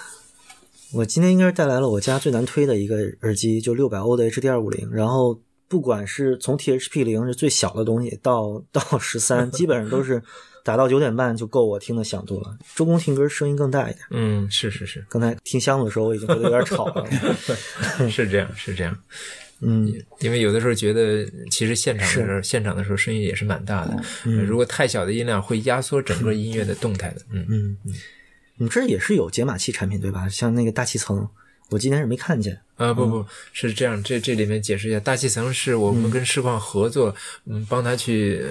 [0.96, 4.90] 我今天应该是带来了我家最难推的一个耳机，就六百欧的 HD 二五零。
[4.90, 10.24] 然后不管是从 THP 零是最小的东西，到到十三，基本上都是
[10.64, 12.58] 打到九点半就够我听的响度了。
[12.76, 14.06] 周公听歌声音更大一点。
[14.12, 15.06] 嗯，是是是。
[15.10, 17.06] 刚才听箱子的时候，我已经觉得有点吵了。
[18.10, 18.98] 是这样，是这样。
[19.60, 24.02] 嗯，因为有的时候觉得，其实现场的时候，现场的时候声音也是蛮大的。
[24.24, 27.22] 如果太小的音量，会压缩整个音乐的动态的。
[27.32, 27.94] 嗯嗯嗯。
[28.58, 30.30] 你这也是有解码器产品对吧？
[30.30, 31.28] 像那个大气层，
[31.72, 32.58] 我今天是没看见。
[32.78, 37.14] 啊，不不是这样，这这里面解释一下，大气层是我们跟市矿合作，
[37.46, 38.42] 嗯，帮他去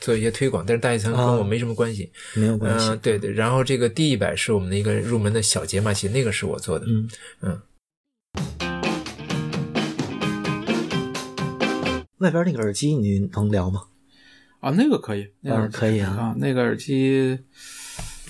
[0.00, 2.94] 做一些推广，但是大气层跟我没什么关系，没有关系。
[3.02, 6.84] 对对，然后这个 D 一百是我们的一个入门的小解码器，那个是我做的。
[6.86, 7.08] 嗯
[7.40, 7.60] 嗯。
[12.18, 13.84] 外边那个耳机你能聊吗？
[14.60, 16.10] 啊，那个可以，那个可以啊。
[16.10, 17.38] 啊，那个耳机。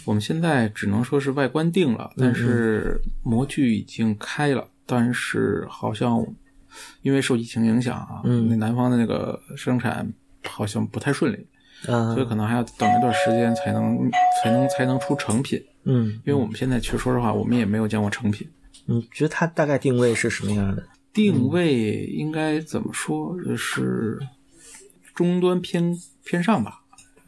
[0.05, 6.25] 我们现在只能说是外观定了，但是模具已经开了，但是好像
[7.03, 10.13] 因为受疫情影响啊，那南方的那个生产
[10.45, 11.47] 好像不太顺利，
[11.85, 14.11] 所以可能还要等一段时间才能
[14.43, 15.63] 才能才能出成品。
[15.85, 18.49] 嗯，因为我们现在其实说实话，我们也没有见过成品。
[18.87, 20.87] 你觉得它大概定位是什么样的？
[21.13, 23.35] 定位应该怎么说？
[23.43, 24.19] 就是
[25.15, 26.83] 中端偏偏上吧。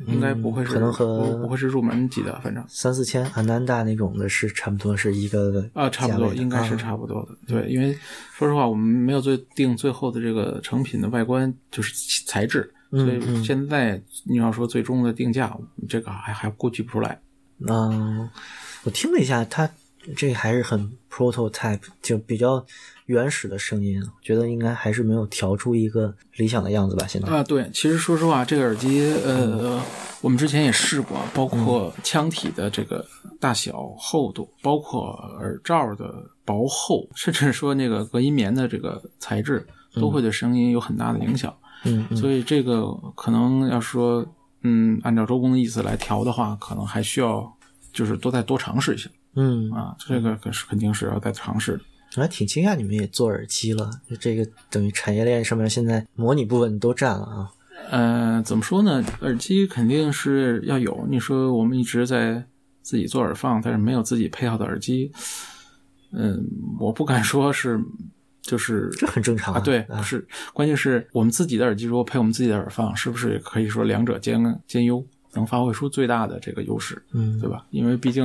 [0.07, 7.37] 应该不会是，可能和不会是入门级的，反正三四千安南大那种的是差不多是一个啊，差不多应该是差不多的。
[7.47, 7.97] 对，因为
[8.35, 11.95] 说实话，我们没有最定最后的这个成品的外观，就是
[12.27, 15.57] 材质，所以现在你要说最终的定价，
[15.89, 17.19] 这个还还估计不出来。
[17.67, 18.29] 嗯，
[18.85, 19.69] 我听了一下，它
[20.14, 22.64] 这还是很 prototype，就比较。
[23.07, 27.07] 原始的声音，觉得应该还是没有调出一个理想的样子吧。
[27.07, 29.81] 现在啊，对，其实说实话，这个耳机，呃，
[30.21, 33.07] 我们之前也试过，包括腔体的这个
[33.38, 36.12] 大小、厚度，包括耳罩的
[36.45, 39.64] 薄厚， 甚至说那个隔音棉的这个材质，
[39.95, 41.57] 都会对声音有很大的影响。
[41.85, 44.27] 嗯，所以这个可能要说，
[44.62, 47.49] 嗯，按照周公的意思来调的话，可能还需要
[47.92, 49.09] 就是多再多尝试一下。
[49.37, 51.81] 嗯，啊，这个可是肯定是要再尝试的。
[52.16, 57.51] 我还挺惊讶，你们也做耳机了，这个等于产业链上面现在模拟部分都占了啊。
[57.90, 59.05] 呃，怎么说呢？
[59.20, 61.07] 耳机肯定是要有。
[61.11, 62.42] 你说我们一直在
[62.81, 65.12] 自己做耳放，但是没有自己配套的耳机，
[66.12, 66.42] 嗯，
[66.81, 67.79] 我不敢说是，
[68.40, 69.61] 就是这很正常啊。
[69.61, 75.05] 对，不是，关键是我们自己的耳机如果配我们自己的耳放，是不是也可以说两者兼兼优，
[75.37, 77.01] 能发挥出最大的这个优势？
[77.12, 77.64] 嗯，对吧？
[77.70, 78.25] 因为毕竟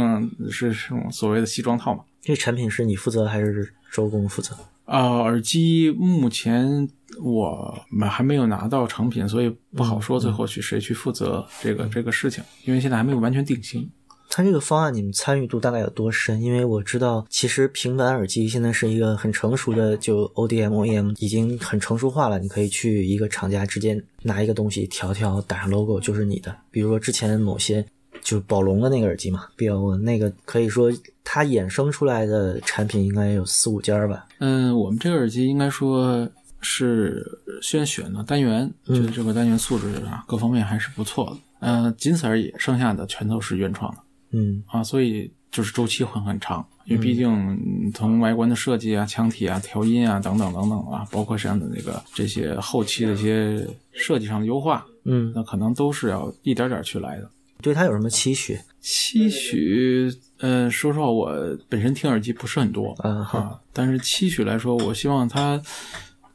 [0.49, 2.03] 是这种所谓的西装套嘛。
[2.21, 4.55] 这产品是你负责还是周工负责？
[4.85, 6.89] 啊，耳机目前
[7.21, 13.89] 我们还没有拿到成品，所以不好说最后去谁去负责这个这个事情，因为现在还没有完全定型。
[14.31, 16.41] 它这个方案你们参与度大概有多深？
[16.41, 22.39] 因为我知道，其实平板耳机现在是一个很成熟的，就 ODM、OEM 已经很成熟化了。
[22.39, 26.55] 你可以去一个厂家直接拿一个东西调调，打上 logo 就是你的。
[26.71, 27.85] 比如说之前某些。
[28.23, 34.27] 就宝龙的那个耳机嘛，B O 那个可以说它衍生出来的产品应该有四五家吧。
[34.37, 36.29] 嗯，我们这个耳机应该说
[36.61, 37.25] 是
[37.63, 41.37] 先选的单元，觉得这个单元素质啊各方面还是不错的。
[41.61, 43.97] 嗯，仅此而已，剩下的全都是原创的。
[44.31, 57.29] 嗯啊，所以就是周期会很长，因为毕竟从外观的设计啊、腔体啊、调音啊等等等等啊，包括像的那个这些后期的一些设计上的优化，嗯，那可能都是要一点点去来的。
[57.61, 58.57] 对它有什么期许？
[58.79, 61.31] 期许，呃，说实话，我
[61.69, 65.61] 本身听耳机不是很多嗯啊，但是期许来说，我希望它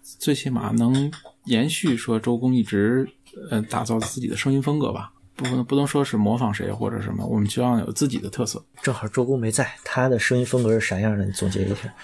[0.02, 1.10] 最起码能
[1.46, 3.08] 延续说周公一直
[3.50, 5.10] 呃打造自己的声音风格吧。
[5.36, 8.64] 不能不能说是模仿谁或者什么，我们希望有自己的特色。
[8.82, 11.24] 正好周公没在，他的声音风格是啥样的？
[11.24, 11.94] 你总结一下。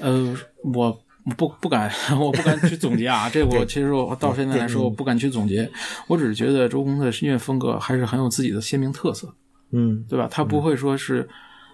[0.00, 0.36] 呃，
[0.74, 1.00] 我
[1.36, 3.30] 不不敢， 我不敢去总结啊。
[3.30, 5.70] 这我其实我到现在来说，我不敢去总结。
[6.08, 9.32] 我只是觉得周公的音乐风格还是很有自己的鲜明特色，
[9.70, 10.28] 嗯对吧？
[10.30, 11.28] 他不会说是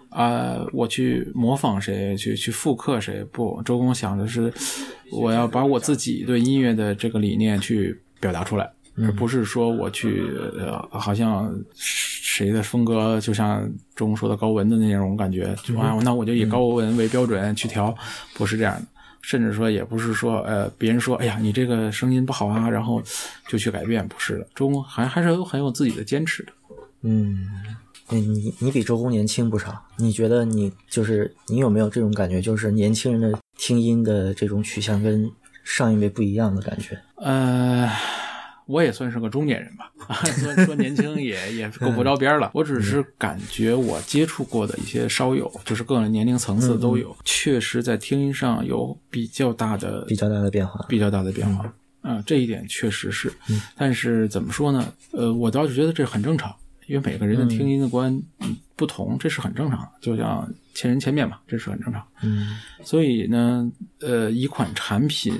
[0.09, 3.23] 啊、我去模仿谁，去去复刻谁。
[3.31, 4.51] 不，周公想的是，
[5.11, 8.71] 我要把我自己对音乐的这个理念去表达出来。
[8.97, 17.95] 而不是说我去呃，好像谁的风格，就像周公说的高文的那种感觉，就啊，那我就以高文为标准去调，
[18.33, 18.87] 不是这样的。
[19.23, 23.03] 甚至说，也不是说，呃，别人说，哎呀，你这个声音不好啊，然后
[23.47, 24.47] 就去改变，不是的。
[24.55, 26.51] 周公还还是有很有自己的坚持的。
[27.01, 27.45] 嗯，
[28.07, 29.83] 你你你比周公年轻不少。
[29.97, 35.29] 你觉得你就是你有没有这种感觉，就是年轻人的听音的这种取向跟
[35.61, 36.97] 上一辈不一样的感觉？
[37.17, 37.91] 呃，
[38.67, 39.91] 我也算是个中年人吧，
[40.37, 42.51] 说说年轻也也够不着边儿了。
[42.53, 50.85] 我只是感觉我接触过的一些烧友，就是各种年龄层次都有，确实在听音上有比较大的比较大的变化。
[50.87, 51.73] 比较大的变化。
[52.03, 53.31] 嗯、这一点确实是。
[53.75, 54.93] 但是怎么说呢？
[55.11, 56.55] 呃，我倒是觉得这很正常，
[56.87, 59.89] 因为每个人的听音的观嗯不同，这是很正常的。
[60.01, 62.05] 就像千人千面嘛，这是很正常。
[62.23, 65.33] 嗯所以呢，呃，一款产品，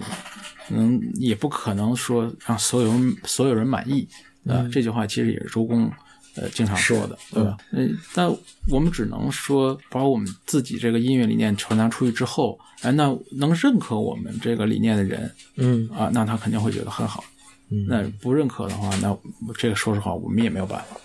[0.70, 4.08] 嗯，也不可能说让所有人所有人满意。
[4.46, 5.92] 呃，这句话其实也是周公
[6.36, 7.58] 呃经常说的，对吧？
[7.72, 8.28] 嗯，但
[8.72, 17.24] 我们只能说把我们自己这个音乐理念传达出去之后，哎，那能认可我们这个理念的人嗯啊，那他肯定会觉得很好。
[17.70, 19.16] 嗯那不认可的话，那
[19.58, 20.98] 这个说实话，我们也没有办法。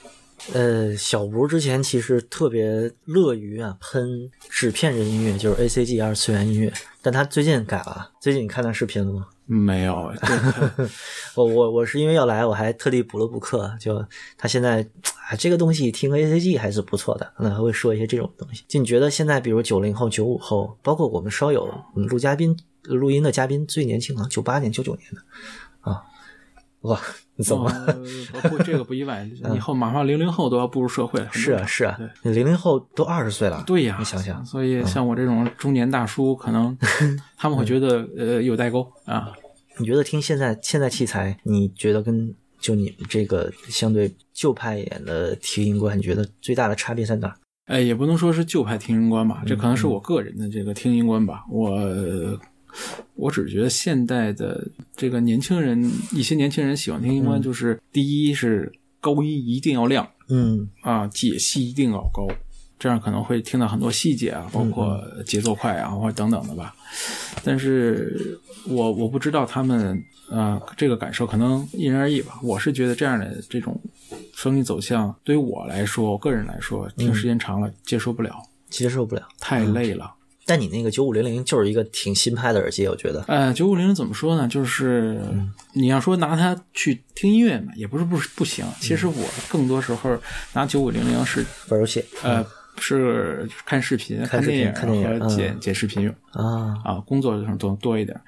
[0.52, 8.11] 呃，小吴之前其实特别乐于啊喷纸片人音乐，就是 A C G 二次元音乐，但他最近改了。
[8.20, 9.28] 最近你看他视频了吗？
[9.46, 10.88] 没有，这个
[11.37, 13.72] 我我我是因为要来，我还特地补了补课。
[13.78, 14.05] 就
[14.37, 14.83] 他现在
[15.31, 18.64] 啊，这个东西听个 A C G 还是不错的，可能还会说一些这种东西。
[18.66, 25.20] 就你觉得现在，比如九零后、九五后，包括我们稍有嗯录嘉宾、录音的嘉宾，最年轻可能九八年、九九年的
[25.90, 26.02] 啊，
[26.83, 27.71] 哇，你怎么
[28.49, 31.29] 不这个不意外， 以后马上零零后都要步入社会了。
[31.33, 36.77] 是啊是啊对，零零后都二十岁了，对呀，你想想，所以像我这种中年大叔，可能
[37.38, 39.33] 他们会觉得呃有代沟啊。
[39.79, 47.35] 你觉得听现在现在器材，你觉得跟就你们这个相对旧派一点的听音观，你觉得最大的差别在哪儿？
[47.66, 51.45] 哎，也不能说是旧派听音观吧，这可能是我个人的这个听音观吧。
[51.51, 51.71] 我
[53.15, 62.27] 我只觉得现代的这个年轻人，一些年轻人喜欢听音观，就是第一是高音一定要亮嗯啊，解析一定要高，
[62.79, 66.75] 这样可能会听到很多细节啊，包括节奏快啊，或者等等的吧。
[67.45, 69.97] 但是我我不知道他们
[70.31, 72.39] 啊、呃这个感受可能因人而异吧。
[72.43, 73.79] 我是觉得这样的这种
[74.35, 78.35] 声音走向，对于我来说，我个人来说，听时间长了接受不了，
[78.71, 79.29] 接受不了。
[79.39, 80.15] 太累了。
[80.44, 83.24] 但你那个九五零零就是一个挺新派的耳机，我觉得。
[83.28, 84.48] 呃，九五零零怎么说呢？
[84.48, 85.20] 就是
[85.74, 88.64] 你要说拿它去听音乐嘛，也不是不不行。
[88.81, 90.18] 其实我更多时候
[90.52, 92.44] 拿九五零零是玩游戏呃
[92.78, 96.12] 是看视频、看电影看电影和剪嗯剪视频用。
[96.33, 98.20] 啊，啊，工作上多多一点。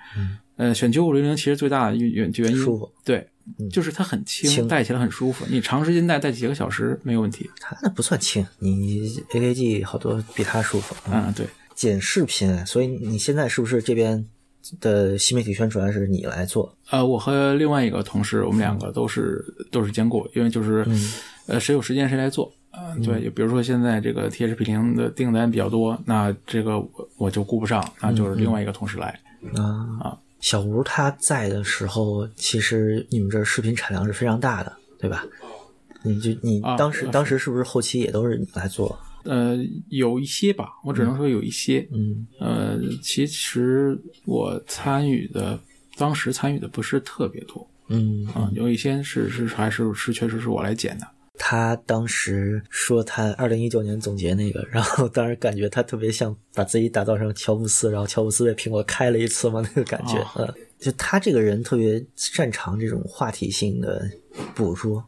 [0.56, 3.26] 呃，选九五零零其实最大的原原原因，舒服对，
[3.72, 5.44] 就是它很轻，轻戴起来很舒服。
[5.48, 7.50] 你长时间戴，戴几个小时没有问题。
[7.58, 10.94] 它那不算轻，你 AKG 好多比它舒服。
[11.10, 11.44] 嗯，对，
[11.74, 14.24] 剪视频，所以你现在是不是这边
[14.80, 16.74] 的新媒体宣传是你来做？
[16.90, 20.86] 呃，我和另外一个同事，我们两个都是都是兼顾，因为就是、
[21.46, 22.52] 呃谁有时间谁来做。
[22.70, 29.20] 呃，对，比如说现在这个 THP 零的订单比较多，那这个我我就顾不上，那就是另外一个同事来。
[29.56, 35.24] 啊小吴他在的时候，其实你们这儿视频产量是非常大的，对吧？
[36.02, 38.98] 你就你啊当时、当时是不是后期也都是你来做？
[39.24, 39.58] 呃，
[39.88, 41.86] 有一些吧，我只能说有一些。
[41.92, 42.26] 嗯。
[42.38, 45.58] 呃，其实我参与的，
[45.96, 47.66] 当时参与的不是特别多。
[47.88, 51.06] 嗯，啊、有一些是是还是是确实是我来剪的。
[51.36, 64.08] 他当时说他二零一九年总结那个， 然后当时感觉他特别像把自己打造成乔布斯，然后乔布斯被苹果开了一次嘛，那个感觉，哦嗯，就他这个人特别擅长这种话题性的
[64.54, 65.04] 捕捉，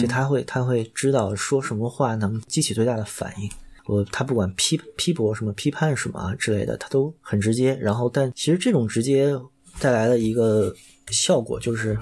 [0.00, 3.50] 就他会他会知道说什么话能激起最大的反应。
[3.86, 7.74] 我他不管批批驳什么、批判什么啊之类的，他都很直接。
[7.80, 9.34] 然后，但其实这种直接
[9.80, 10.72] 带来的一个
[11.08, 11.98] 效果就是，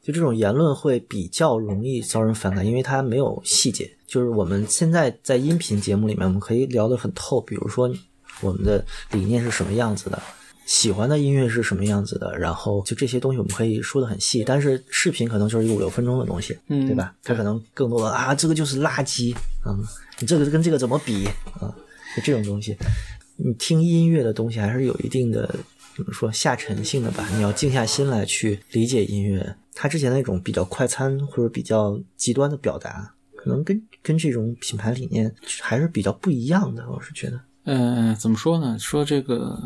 [0.00, 3.90] 就这种言论会比较容易遭人反感，因为它没有细节。
[4.06, 7.92] 就是我们现在在音频节目里面，我们可以聊得很透，比如说
[8.40, 10.22] 我们的理念是什么样子的，
[10.66, 17.14] 喜欢的音乐是什么样子的，然后就这些东西我们可以说的很细，但是视频可能就是一个五六分钟的东西，嗯对吧？
[17.22, 19.82] 它可能更多的啊，这个就是垃圾，嗯，
[20.18, 21.26] 你这个跟这个怎么比
[21.60, 21.72] 啊？
[22.16, 22.76] 就这种东西，
[23.36, 25.48] 你听音乐的东西还是有一定的
[25.96, 27.28] 怎么说下沉性的吧？
[27.36, 37.40] 你要静下心来去理解音乐，它之前那种比较快餐或者比较极端的表达，可能跟跟这种品牌理念还是比较不一样的，我是觉得。
[37.64, 38.78] 呃，怎么说呢？
[38.78, 39.58] 说这个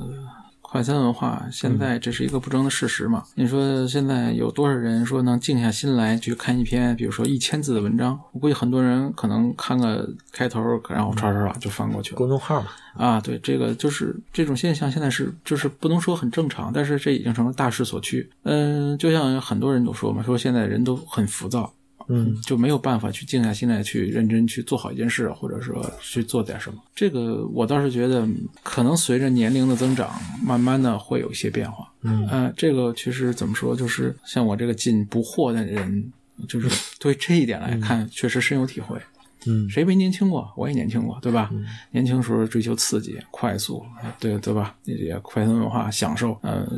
[0.71, 3.25] 快餐文化，现在这是一个不争的事实嘛。
[3.35, 8.17] 你说现在有多少人说能静下心来去看一篇，比如说一千字的文章？
[8.31, 12.17] 我估计很多人可能看个开头，然后唰唰唰就翻过去了。
[12.17, 18.31] 公众号嘛，啊，对，这个就是这种现象，现在是就是不能说很正常，但是这已经成了大势所趋。
[18.45, 21.73] 嗯，就像很多人都说嘛，说现在人都很浮躁，
[22.13, 26.79] 嗯就没有办法去静下心来去认真去做好一件事，或者说去做点什么。
[26.95, 28.27] 这个我倒是觉得，
[28.63, 30.11] 可能随着年龄的增长，
[30.45, 31.89] 慢慢的会有一些变化。
[32.03, 36.13] 嗯呃，这个其实怎么说，就是像我这个进不惑的人，
[36.49, 36.69] 就是
[36.99, 38.99] 对这一点来看，确实深有体会。
[39.47, 40.53] 嗯谁没年轻过？
[40.55, 41.51] 我也年轻过，对吧？
[41.93, 43.83] 年轻时候追求刺激、快速，
[44.19, 44.77] 对对吧？
[44.85, 46.69] 那些快餐文化享受，呃，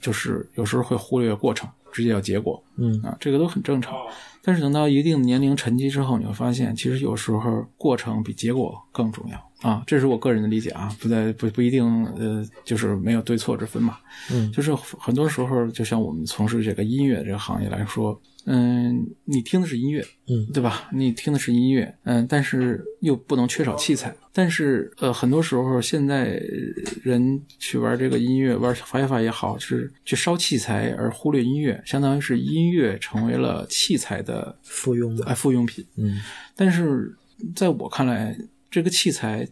[0.00, 3.96] 就是有时候会忽略过程，直接要结果嗯啊，这个都很正常。
[4.40, 9.82] 但是等到一定年龄沉积之后，你会发现，其实有时候过程比结果更重要啊。
[9.84, 13.98] 这是我个人的理解啊，不在不不一定呃，就是没有对错之分嘛。
[14.30, 18.18] 嗯就是很多时候，就像我们从事这个音乐这个行业来说，
[18.50, 20.88] 嗯，你听的是音乐，嗯对吧？
[20.94, 24.14] 你听的是音乐，嗯，但是又不能缺少器材。
[24.32, 26.40] 但是呃，很多时候现在
[27.02, 35.84] 人去玩这个音乐，玩 HiFi 也好，是去烧器材而忽略音乐，相当于是音乐成为了器材的附庸的哎附庸品。
[35.96, 36.18] 嗯
[36.56, 37.14] 但是
[37.54, 38.34] 在我看来，
[38.70, 39.46] 这个器材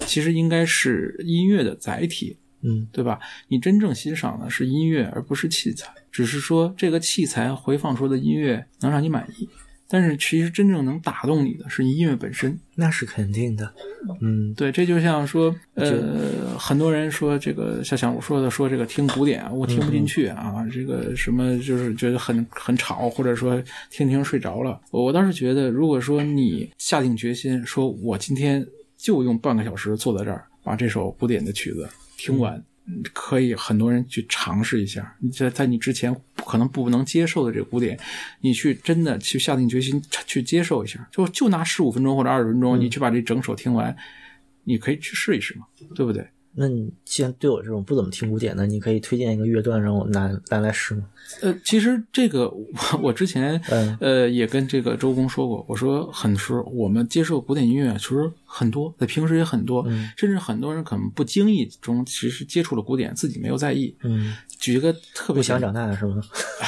[0.00, 3.20] 其实应该是音乐的载体，嗯对吧？
[3.48, 5.92] 你真正欣赏的是音乐，而不是器材。
[6.10, 9.48] 只是说这个器材回放出的音乐能让你满意，
[9.88, 12.58] 但是其实真正能打动你的是音乐本身。
[12.74, 13.72] 那是肯定的，
[14.22, 24.80] 嗯对，这就像说，呃，很多人说这个，像像我说的，说这个听古典，我听不进去啊，这个什么就是觉得很很吵，或者说听听睡着了。
[24.90, 32.56] 我倒是觉得，如果说你下定决心，说我今天就用半个小时坐在这儿，把这首古典的曲子听完。
[32.56, 32.64] 嗯
[33.12, 37.98] 可以很多人去尝试一下，你在在你之前可能不能接受的这个古典，
[38.40, 43.96] 你去真的去下定决心去接受一下，就就拿十五分钟或者二十分钟，你去把这整首听完，
[44.64, 46.26] 你可以去试一试嘛，对不对？
[46.52, 51.04] 那你既然对我这种不怎么听古典的，你可以推荐一个乐段让我拿拿来试吗？
[51.42, 52.66] 呃，其实这个我
[53.00, 53.96] 我之前嗯。
[54.00, 63.94] 呃也跟这个周公说过，我说很时候我们接受古典音乐其实很多，在平时也很多，嗯甚至很多人可能不经意中其实接触了古典，自己没有在意。
[64.02, 66.20] 嗯，举一个特别不想长大的是吗？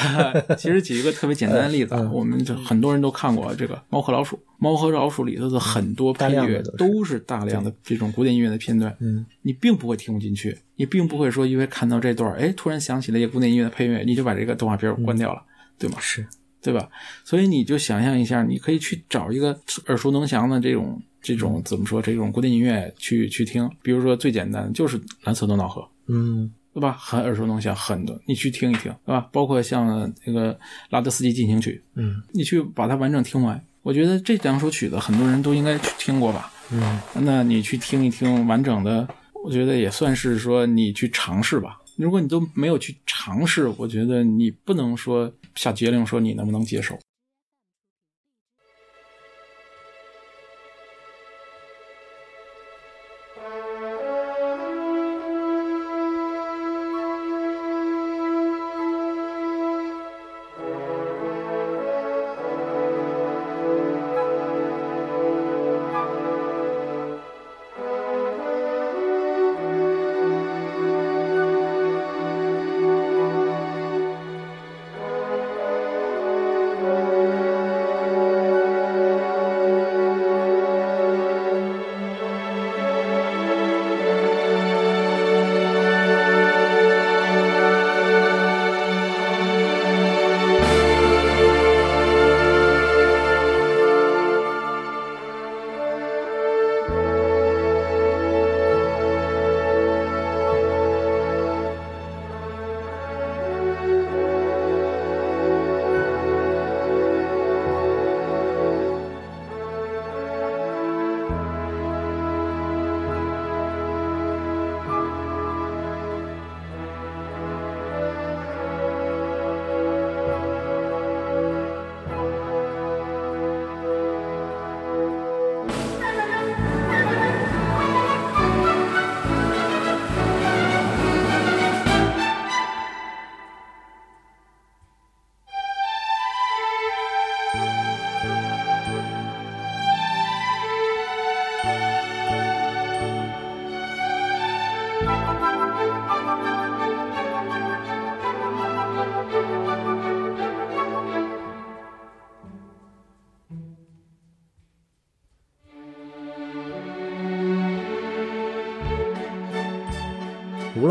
[0.56, 15.42] 其实举一个特别简单的例子啊，嗯我们就很多人都看过这个《猫和老鼠》，《猫和老鼠》里头的很多配乐都是大量的这种古典音乐的片段，嗯你并不会听不进去，你并不会说因为看到这段，哎，突然想起了一个古典音乐的配乐，你就把这个动画片关掉了，
[15.78, 15.96] 对吗？
[16.00, 16.24] 是，
[16.62, 16.88] 对吧？
[17.24, 25.80] 所以你就想象一下，你可以去找一个耳熟能详的这种这种怎么说这种古典音乐去去听，比如说最简单的就是《蓝色多瑙河》。
[26.08, 26.96] 嗯对吧？
[26.98, 29.28] 很耳熟能详，很多，你去听一听，对吧？
[29.30, 30.58] 包括像那个
[30.88, 33.62] 拉德斯基进行曲，嗯你去把它完整听完。
[33.82, 36.50] 我觉得这两首曲子很多人都应该去听过吧？
[36.72, 39.06] 嗯那你去听一听完整的，
[39.44, 41.78] 我觉得也算是说你去尝试吧。
[41.96, 46.98] 如果你都没有去尝试，我觉得你不能说下结论说你能不能接受。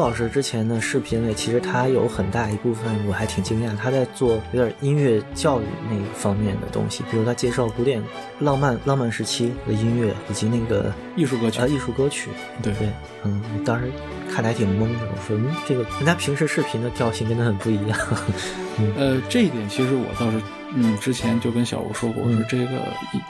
[0.02, 8.04] 老师之前的视频里，其实他有很大一部分我还挺惊讶，他在做有点音乐教育那方面的东西，比如他介绍古典
[8.40, 12.32] 浪漫浪漫时期的音乐以及那个艺术歌曲啊艺术歌曲。
[12.64, 12.90] 对对，
[13.24, 13.92] 嗯，我当时
[14.28, 17.98] 看的还挺懵的，我说嗯，这个跟他平时视频的调性真的很不一样。
[18.98, 20.42] 呃，这一点其实我倒是，
[20.74, 22.66] 嗯，之前就跟小吴说过，我说这个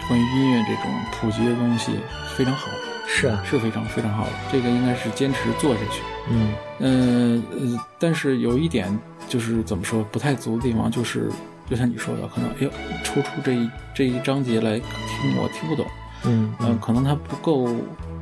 [0.07, 1.91] 关于音乐这种普及的东西
[2.37, 2.69] 非常好，
[3.13, 6.01] 是啊，是非常非常好的，这个应该是坚持做下去。
[6.29, 6.53] 嗯。
[6.79, 8.97] 嗯呃，但是有一点
[9.27, 11.29] 就是怎么说不太足的地方，就是
[11.69, 12.71] 就像你说的，可能哎呦
[13.03, 15.85] 抽出这一这一章节来听，我听不懂，
[16.23, 17.69] 嗯嗯、可能它不够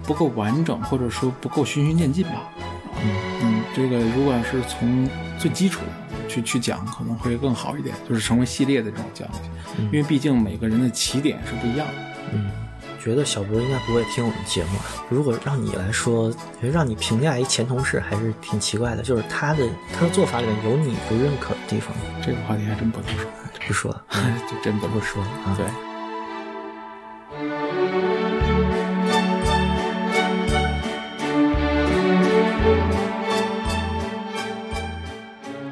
[0.03, 2.49] 不够完整，或者说不够循序渐进吧。
[3.01, 3.15] 嗯。
[3.41, 5.81] 嗯，这个如果是从最基础
[6.27, 9.39] 去去讲，可能会更好一点，就是成为系列的这种讲解，
[9.77, 11.93] 因为毕竟每个人的起点是不一样的。
[12.33, 12.51] 嗯，
[12.99, 14.77] 觉得小博应该不会听我们节目。
[14.77, 23.25] 啊如果让你来说，觉得让你评价一前同事还是挺奇怪的，就是他的他的做法里面有你不认可的地方，这个话题还真不能说，
[23.67, 24.01] 不说，
[24.47, 25.55] 就真不能不说啊。
[25.57, 25.88] 对。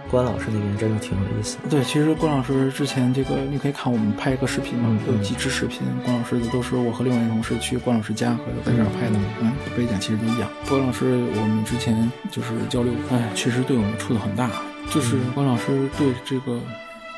[0.10, 1.70] 关老师那边真的挺有意思的。
[1.70, 10.49] 对，其实关老师之前这个，你可以看我们拍一个视频嘛，嗯有几支视频，关老师的都是我和另外一位同事去关老师家和在这儿拍的，嗯，背景其实都一样。
[10.70, 11.05] 关老师，
[11.36, 14.49] 我们之前就是交流，哎，确实对我们触动很大。
[14.89, 16.53] 就是关老师对这个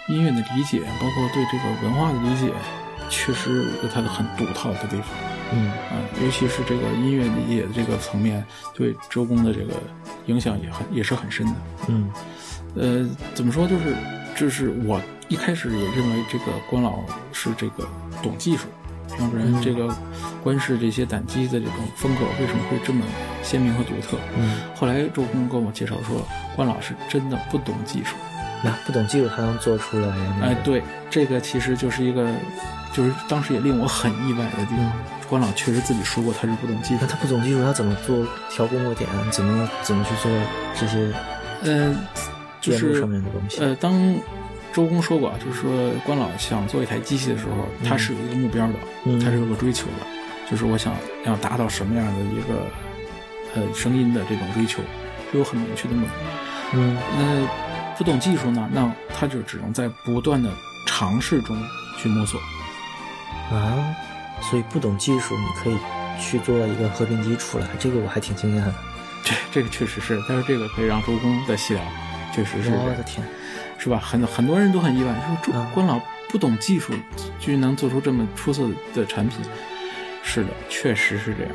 [0.08, 2.52] 音乐的理解，包括对这个文化的理解，
[3.10, 5.06] 确实有他的很独到的地方。
[5.52, 9.74] 嗯啊，尤其是这个音乐理解的这个层面，对周公的这个
[10.26, 11.54] 影响也很也是很深的。
[11.88, 12.10] 嗯
[12.76, 13.68] 呃，怎么说？
[13.68, 13.96] 就是
[14.36, 17.00] 就是我一开始也认为这个关老
[17.32, 17.88] 是这个
[18.22, 18.68] 懂技术，
[19.20, 19.94] 要不然这个
[20.44, 23.04] 关氏这些胆机的这种风格为什么会这么
[23.44, 24.18] 鲜明和独特？
[24.38, 28.16] 嗯，后来周公跟我介绍说，关老是真的不懂技术。
[28.62, 30.08] 那不懂技术还能做出来
[30.40, 30.46] 那个？
[30.48, 32.30] 哎，对，这个其实就是一个，
[32.94, 34.92] 就是当时也令我很意外的地方。
[35.30, 39.10] 关老确实自己说过他是不懂技术那，他不懂技术，他怎么做调工作点？
[39.32, 40.32] 怎么怎么去做
[40.78, 41.14] 这些
[41.62, 41.96] 嗯、
[42.62, 43.60] 就是上面的东西？
[43.62, 43.94] 呃，当
[44.74, 48.74] 周公说过啊，就是说关老想做一台机器的时候，他是有一个目标的，
[49.06, 50.06] 嗯他是有个追求的，
[50.50, 50.94] 就是我想
[51.26, 52.68] 要达到什么样的一个
[53.56, 54.82] 呃声音的这种追求，
[55.32, 56.14] 是有很明确的目标。
[56.74, 57.48] 嗯那
[57.98, 60.50] 不懂技术呢，那他就只能在不断的
[60.86, 61.58] 尝试中
[61.98, 62.40] 去摸索。
[63.52, 63.96] 啊，
[64.42, 65.78] 所以不懂技术，你可以
[66.22, 68.74] 去做一个和平机出来，这个我还挺惊讶的。
[69.24, 71.84] 这 这个确实是，但是这个可以让周公再细聊，
[72.34, 73.26] 确实是我的天，
[73.78, 73.98] 是吧？
[73.98, 76.00] 很很多人都很意外，说周嗯关老
[76.30, 76.94] 不懂技术，
[77.40, 78.64] 居然能做出这么出色
[78.94, 79.40] 的产品。
[80.24, 81.52] 是的，确实是这样。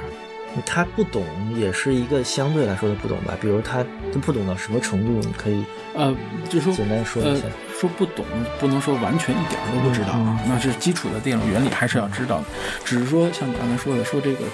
[0.65, 1.25] 他不懂
[1.57, 3.37] 也是一个相对来说的不懂吧？
[3.41, 5.27] 比如他他不懂到什么程度？
[5.27, 5.65] 你可以
[5.95, 6.15] 呃，
[6.49, 7.47] 就说简单说一呃下。，
[7.77, 8.25] 说不懂，
[8.61, 12.45] 不能说完全一点儿都不知道啊，那是基础的电路原理还是要知道的。
[12.85, 14.45] 只是说像你刚才说的，说这个，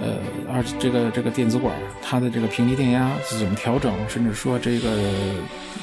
[0.00, 0.18] 呃，
[0.48, 4.90] 而这个这个电子管儿它的这个平低电压是怎么调整，甚至说这个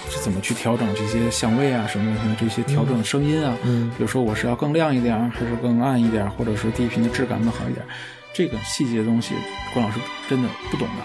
[0.09, 7.89] 是怎么去调整这些相位啊什么的这些调整声音啊，嗯比如说我是要更亮一点儿，还是更暗一点儿，或者是低频的质感更好一点儿，
[8.33, 9.33] 这个细节的东西，
[9.73, 9.99] 关老师
[10.29, 11.03] 真的不懂的，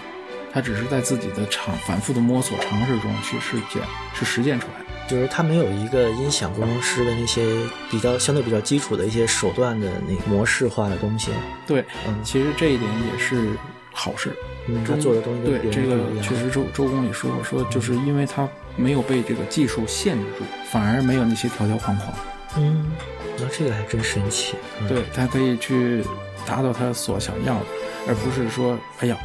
[0.53, 3.81] 他只是在自己的尝反复的摸索尝试中去实践，
[4.13, 4.90] 是实践出来的。
[5.11, 7.45] 就是他没有一个音响工程师的那些
[7.89, 11.31] 比较相对比较基础的一些手段的那个模式化的东西。
[11.67, 13.49] 对，嗯其实这一点也是
[13.91, 14.33] 好事。
[14.69, 15.99] 嗯，他周做的东西对这个。
[16.21, 18.47] 确实周周公也说过，说就是因为他
[18.77, 22.13] 没有被这个技术限制住，反而没有那些条条框框，
[22.55, 22.89] 嗯，
[23.37, 24.55] 那这个还真神奇。
[24.79, 26.05] 嗯、对他可以去
[26.45, 27.65] 达到他所想要的，
[28.07, 29.17] 而不是说，哎呀，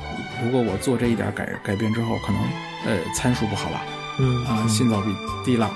[0.43, 2.43] 如果我做这一点改改变之后，可能
[2.87, 3.81] 呃参数不好了
[4.19, 5.15] 嗯啊，嗯信噪比
[5.45, 5.67] 低了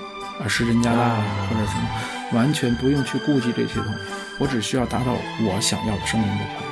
[0.42, 3.98] 啊，时针加大了啊或者什么，完全不用去顾及这些东西，
[4.38, 6.70] 我只需要达到我想要的声音就可以。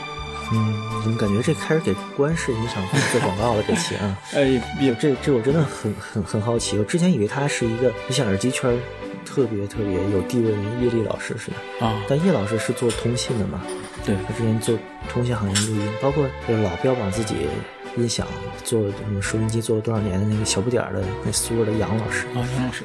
[0.51, 3.63] 嗯，怎么感觉这开始给关氏音响做广告了？
[3.69, 6.79] 这期啊， 哎，也这这我真的很很很好奇。
[6.79, 8.79] 我之前以为他是一个就像耳机圈儿
[9.27, 11.51] 特别特别有地位的叶丽老师似
[11.81, 13.61] 的，啊，但叶老师是做通信的嘛，
[14.07, 17.35] 对他之前做通信行业录音，包括这个老标榜自己
[17.97, 18.27] 音响
[18.65, 22.85] 做什么收音机做了多少年的那个小不点儿的那苏尔的杨老师啊，杨老师。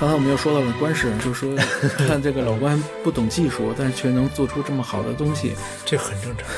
[0.00, 1.56] 刚才我们又说到了关氏，就是说，
[2.08, 6.48] 看这个老关不懂技术，但是却能做出这么好的东西，这很正常，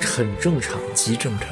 [0.00, 1.48] 很正常，极正常。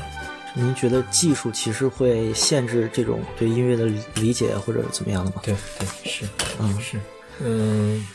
[0.55, 5.41] 您觉得技术其实会限制这种对音乐的理解或者怎么样的吗？
[5.45, 6.25] 对对是，
[6.61, 6.81] 嗯。
[6.81, 6.99] 是，
[7.41, 8.07] 嗯，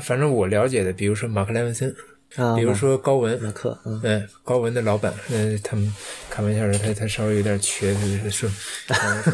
[0.00, 1.92] 反正我了解的，比如说马克莱文森，
[2.36, 4.00] 啊，比如说高文，马克，嗯。
[4.04, 5.92] 嗯，高文的老板，嗯，他们
[6.30, 8.48] 开玩笑说他他稍微有点瘸，他说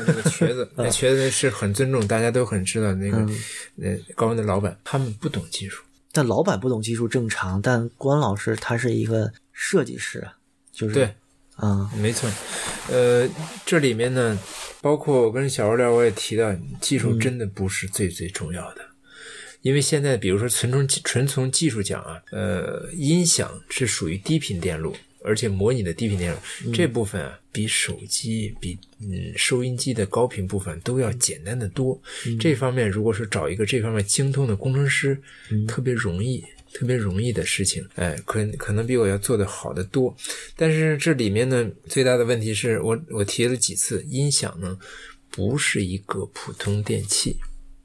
[0.06, 3.18] 那个瘸子，那瘸子是很尊重，大家都很知道那个，
[3.82, 5.82] 呃，高文的老板，他们不懂技术，
[6.12, 10.32] 但老板不懂技术正常，但关老师他是一个设计师啊，
[10.72, 11.14] 就是对，
[11.58, 12.30] 啊，没错，
[12.88, 13.28] 呃，
[13.66, 14.38] 这里面呢，
[14.80, 18.82] 包括我跟小二聊，我也提到，技术真的不是最最重要的。
[19.62, 24.94] 因为现在，比如说纯从纯从技术讲啊，呃，音响是属于低频电路，
[25.24, 32.00] 而且模拟的低频电路、这部分啊，比手机、比嗯收音机的高频部分都要简单的多。
[32.38, 35.20] 这方面，如果说找一个这方面精通的工程师，
[35.66, 36.44] 特别容易。
[36.78, 40.16] 特别容易的事情，哎，可可能比我要做的好得多，
[40.54, 44.78] 但是这里面呢，最大的问题是我我提了几次，音响呢
[45.28, 47.36] 不是一个普通电器，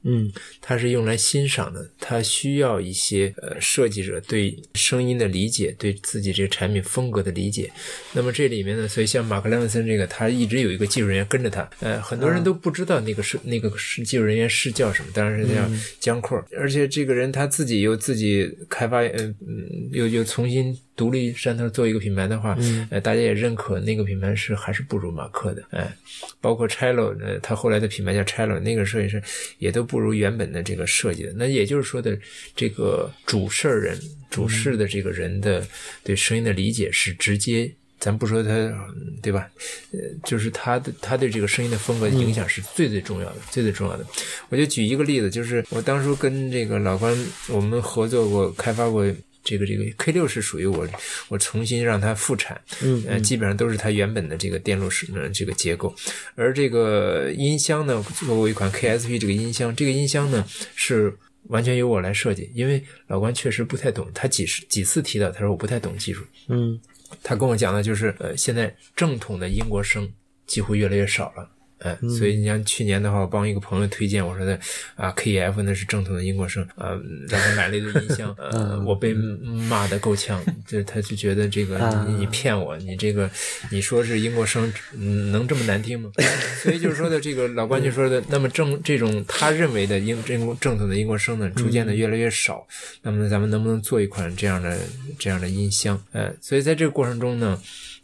[0.04, 0.32] 嗯。
[0.60, 7.70] 它是用来欣赏的，它需要一些呃设计者对声音的理解，对自己这个产品风格的理解。
[8.12, 15.62] 那么这里面呢，所以像马克莱文森这个，他一直有一个技术人员跟着他，呃，很多人都不知道那个是、那个是技术人员是叫什么，当然是叫
[15.98, 20.78] 江阔，而且这个人他自己又自己开发，呃嗯，又又重新。
[20.96, 22.56] 独立山头做一个品牌的话，
[22.88, 25.92] 呃，大家也认可那个品牌是还是不如马克的，哎，
[26.40, 29.20] 包括 Cello，呃，他后来的品牌叫 Cello，那个设计师
[29.58, 31.32] 也都不如原本的这个设计的。
[31.34, 32.18] 那也就是说的，
[32.54, 33.98] 这个主事儿人、
[34.30, 35.66] 主事的这个人的
[36.02, 39.48] 对声音的理解是直接，咱不说他，嗯对吧？
[39.92, 44.06] 呃，就是他的他对这个声音的风格影响是最最重要的，最最重要的。
[44.48, 47.16] 我就举一个例子，就是我当初跟这个老关
[47.48, 49.06] 我们合作过，开发过。
[49.46, 50.88] 这个这个 K 六是属于我，
[51.28, 55.94] 我重新让它复产，嗯呃，基本上都是它原本的这个电路是呃这个结构，
[56.34, 60.42] 而这个音箱呢，做过一款 KSP 这个音箱，这个音箱呢
[60.74, 61.14] 是
[61.48, 66.80] 完全由我来设计，因为老关确实不太懂，他几十几次提到，他说我不太懂技术，嗯
[67.22, 70.10] 他跟我讲的就是，呃，现在正统的英国生
[70.46, 71.48] 几乎越来越少了。
[71.84, 74.58] 哎，所以你像去年的话，我帮一个朋友推荐，我说的
[74.96, 81.78] 啊，KEF 那是正统的英国声，呃，让他买了一个音箱， 呃，我被骂的够呛，就他就觉得这个
[82.08, 83.30] 你你骗我，你这个
[83.70, 86.10] 你说是英国声，嗯能这么难听吗？
[86.62, 92.66] 所以就是说的这个老关就说的，那么正这种他认为的英正正统的英国声呢，逐渐的越来越少，
[93.02, 94.78] 那么咱们能不能做一款这样的
[95.18, 96.02] 这样的音箱？
[96.12, 97.60] 呃，所以在这个过程中呢。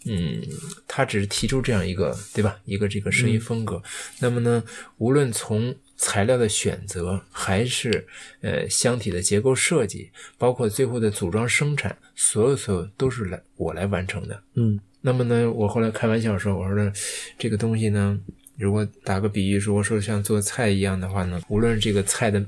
[0.06, 0.40] 嗯，
[0.88, 2.56] 他只是提出这样一个，对吧？
[2.64, 3.69] 一个这个声音风格。
[4.18, 4.62] 那么呢，
[4.98, 8.06] 无论从材料的选择，还是
[8.40, 14.42] 呃箱体的结构设计，包括最后的组装生产，所有所有都是来我来完成的。
[14.54, 16.92] 嗯那么呢，我后来开玩笑说，我说呢，
[17.38, 18.18] 这个东西呢，
[18.56, 22.44] 如果打个比喻，如果说像做菜一样的话呢，无论这个菜的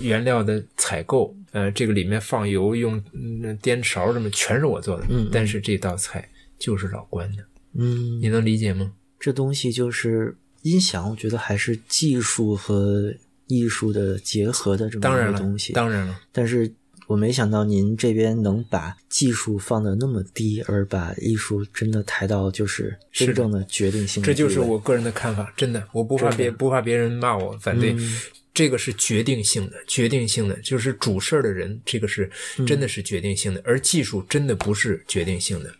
[0.00, 5.06] 原料的采购，呃，这个里面放油用嗯颠勺什么，全是我做的。
[5.08, 6.28] 嗯但是这道菜
[6.58, 7.42] 就是老关的，
[7.74, 8.92] 嗯，你能理解吗？
[9.18, 13.12] 这东西就是音响，我觉得还是技术和
[13.46, 16.70] 艺术的结合的这么一个东西。，当然了，但是
[17.06, 27.92] 我没想到您这边能把技术放的那么低，而把艺术真的抬到就是真正的决定性的这就是我个人的看法，真的，我不怕别不怕别人骂我反对。
[27.92, 28.20] 嗯
[28.54, 32.28] 这个是决定性的，决定性的就是主事儿的人，这个是
[32.66, 35.72] 真的是决定性的，而技术真的不是决定性的。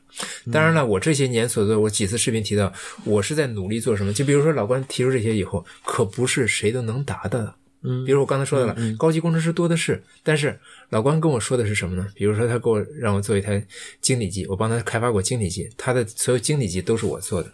[0.53, 2.73] 当然了，我这些年所做，我几次视频提到，
[3.05, 4.12] 我是在努力做什么。
[4.12, 7.55] 就比如说老关提出这些以后，可不是谁都能达的。
[7.81, 10.59] 嗯比如我刚才说的了，高级工程师多的是，但是
[10.89, 12.09] 老关跟我说的是什么呢？
[12.12, 13.64] 比如说他给我让我做一台
[14.01, 17.49] 晶体机，我帮他开发过晶体机，他的所有晶体机都是我做的。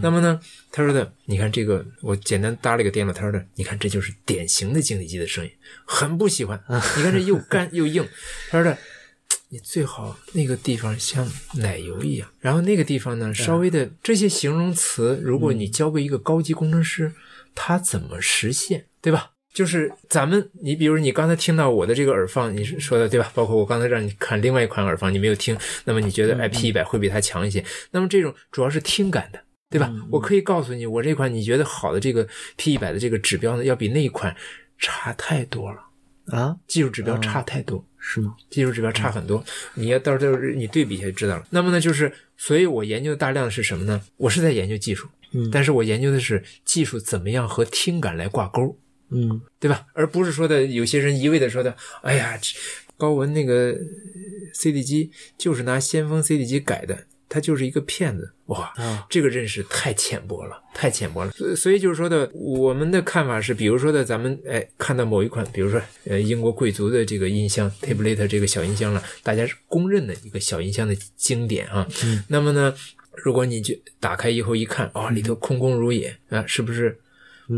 [0.00, 0.38] 那么呢，
[0.70, 5.50] 他说的，你看这个，我简单搭了一个电路，他说的，你看这就是典型的晶体机的声音，
[5.84, 6.62] 很不喜欢。
[6.68, 8.06] 你看这又干又硬，
[8.50, 8.78] 他说的。
[9.48, 17.12] 你最好那个地方像奶油一样，然后那个地方呢，稍微的这些形容词，如果你交给一个高级工程师，
[17.54, 19.30] 他怎么实现，对吧？
[19.54, 23.30] 就是咱们，你比如你刚才听到我的这个耳放，你是说的对吧？
[23.34, 27.64] 包括我刚才让你看另外一款耳放，你没有听，那么你觉得哎 P 一百会比它强一些？
[27.92, 29.38] 那么这种主要是听感的，
[29.70, 29.92] 对吧？
[30.10, 32.26] 我可以告诉你，我这款你觉得好的这个
[32.56, 34.34] P 一百的这个指标呢，要比那一款
[34.76, 35.78] 差太多了，
[36.36, 37.86] 啊，技术指标差太多。
[38.06, 38.36] 是吗？
[38.50, 39.42] 技术指标差很多，
[39.72, 41.46] 你要到时候你对比一下就知道了。
[41.48, 44.00] 那么呢，就是，所以我研究的大量的是什么呢？
[44.18, 48.78] 我是在研究技术，嗯但是我研究的是技术怎么样和听感来挂钩。
[49.08, 49.86] 嗯，对吧？
[49.94, 52.38] 而不是说的有些人一味的说的，哎呀，
[52.98, 53.74] 高文那个
[54.52, 57.06] CD 机就是拿先锋 CD 机改的。
[57.28, 58.72] 他就是一个骗子，哇，
[59.08, 61.32] 这个认识太浅薄了，太浅薄了。
[61.56, 71.86] 所以就是说的，我们的看法是，比如说的，咱们哎看到某一款，比如说呃英国贵族的这个音箱 Tablet 这个小音箱了，大家是公认的一个小音箱的经典啊。
[72.28, 72.74] 那么呢，
[73.16, 76.98] 如果你就打开以后一看，啊，里头空空如也啊，是不是？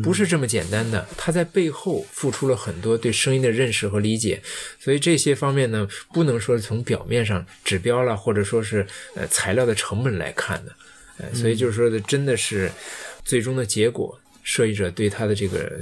[0.02, 4.42] 不是这么简单的，他在背后付出了很多对声音的认识和理解，
[4.80, 8.84] 所以这些方面呢，不能说从表面上指标了，或者说是
[9.14, 10.72] 呃材料的成本来看的，
[11.18, 12.68] 呃，所以就是说的，真的是
[13.24, 15.72] 最终的结果，设计者对他的这个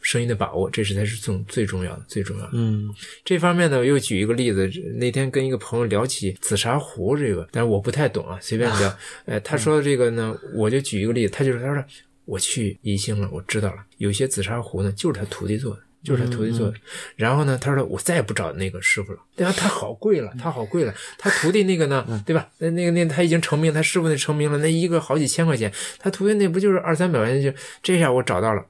[0.00, 2.50] 声音的把握，这是才是最最重要的，最重要的。
[2.54, 2.88] 嗯，
[3.22, 4.66] 这方面呢，我又举一个例子，
[4.96, 8.98] 那天跟一个朋友聊起紫砂壶这个，但是我不太懂啊，随便聊。
[9.26, 11.84] 呃，他说的这个呢，我就举一个例子，他就说他说。
[12.30, 16.74] 我去宜兴了，我知道了，有些紫砂壶呢，就是他徒弟做的，就是他徒弟做的。
[17.16, 19.52] 然后呢，他说我再也不找那个师傅了，对吧？
[19.56, 20.94] 他好贵了，他好贵了。
[21.18, 22.48] 他徒弟那个呢，对吧？
[22.58, 27.42] 那那个那他已经成名，他师傅那成名了，那一个好几千块钱，他徒弟那不就是二三百块钱？
[27.42, 27.52] 就
[27.82, 28.64] 这下我找到了。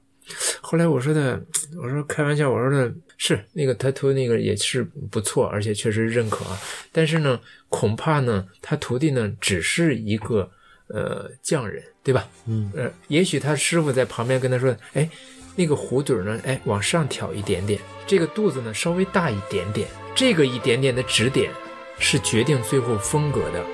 [0.63, 1.39] 后来我说的，
[1.77, 6.59] 我说开玩笑，我说的是那个他徒弟那个也是不错，而且确实认可啊。
[6.93, 7.39] 但是呢，
[7.69, 10.51] 恐怕呢，他徒弟呢只是一个。
[10.93, 12.27] 呃，匠人对吧？
[12.47, 15.09] 嗯，呃，也许他师傅在旁边跟他说：“哎，
[15.55, 16.41] 那个壶嘴呢？
[16.45, 21.51] 哎，往上挑一点点，这个肚子呢稍微大一点点，这个一点点的指点
[21.99, 23.65] 是决定最后风格的，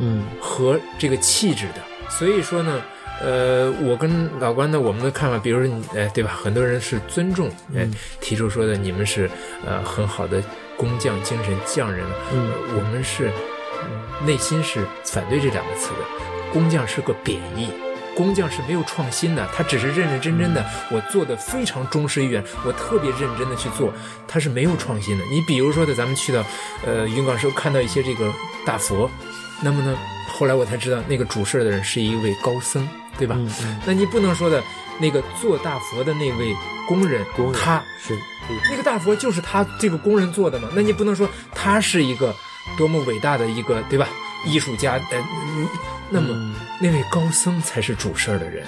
[0.00, 1.82] 嗯，和这个气质的。
[2.08, 2.82] 所以说呢，
[3.20, 6.30] 呃，我跟老关的我们的看法，比如说你，哎，对吧？
[6.30, 7.88] 很多人是尊重，哎，
[8.20, 9.30] 提出说的你们是
[9.64, 10.42] 呃很好的
[10.76, 13.30] 工匠精神匠人，嗯，我们是
[14.24, 16.25] 内心是反对这两个词的。
[16.52, 17.68] 工匠是个贬义，
[18.16, 23.92] 工匠是没有创新的，他只是认认真真的，我做的非常忠实于原我特别认真的去做，
[24.26, 25.24] 他是没有创新的。
[25.30, 26.44] 你比如说的，咱们去到，
[26.86, 28.32] 呃，云冈时候看到一些这个
[28.64, 29.10] 大佛，
[29.62, 29.96] 那么呢，
[30.28, 32.88] 后来我才知道那个主事的人是一位高僧，
[33.18, 33.36] 对吧？
[33.84, 34.62] 那你不能说的，
[34.98, 36.54] 那个做大佛的那位
[36.88, 38.16] 工人，他是
[38.70, 40.68] 那个大佛就是他这个工人做的嘛？
[40.74, 42.34] 那你不能说他是一个
[42.78, 44.08] 多么伟大的一个，对吧？
[44.44, 45.24] 艺术家，呃，
[46.10, 48.66] 那么那位高僧才是主事儿的人，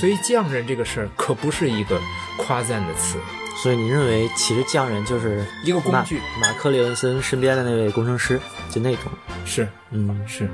[0.00, 2.00] 所以匠人这个事儿可不是一个
[2.38, 3.18] 夸赞的词。
[3.62, 6.20] 所以你认为，其实匠人就是一个工具？
[6.40, 8.38] 马克·利文森身边的那位工程师，
[8.68, 9.04] 就那种。
[9.46, 10.50] 是，嗯，是。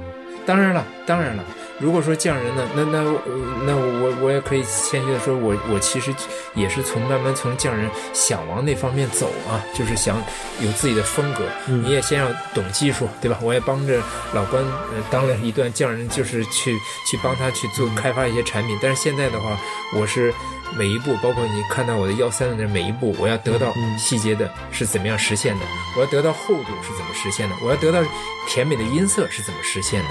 [0.51, 1.45] 当然了，当然了。
[1.79, 3.05] 如果说匠人呢，那那
[3.65, 6.13] 那我我也可以谦虚的说，我我其实
[6.57, 10.21] 也是从慢慢从匠人想往那方面走啊，就是想
[10.61, 11.45] 有自己的风格。
[11.67, 13.39] 你也先要懂技术，对吧？
[13.41, 14.03] 我也帮着
[14.35, 16.77] 老关呃当了一段匠人，就是去
[17.09, 18.77] 去帮他去做开发一些产品。
[18.83, 19.57] 但是现在的话，
[19.97, 20.35] 我是。
[20.79, 25.65] 每一步，包括你看到我的幺三的每一步，我要得到细节的是怎么样实现的？
[25.97, 27.57] 我要得到厚度是怎么实现的？
[27.61, 28.01] 我要得到
[28.47, 30.09] 甜美的音色是怎么实现的？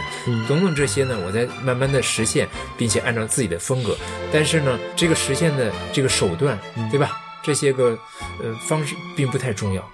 [0.47, 3.95] 等等这些呢，我在慢慢的实现，并且按照自己的风格。
[4.31, 6.57] 但是呢，这个实现的这个手段，
[6.91, 7.21] 对吧？
[7.41, 7.97] 这些个
[8.43, 9.89] 呃方式并不太重要，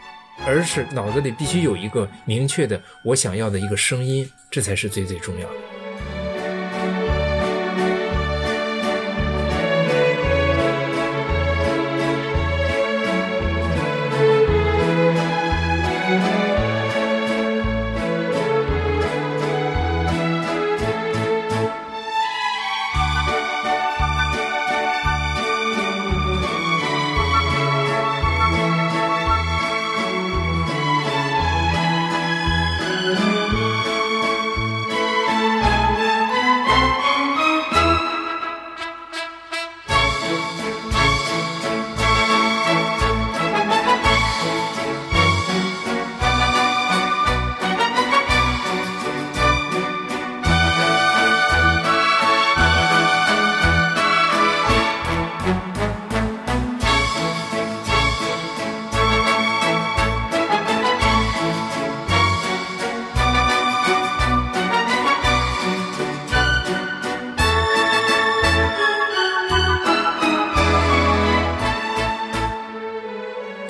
[0.47, 5.74] 而是脑子里必须有一个明确的我想要的一个声音，这才是最最重要的。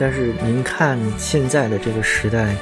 [0.05, 2.55] 但是您看现在的这个时代，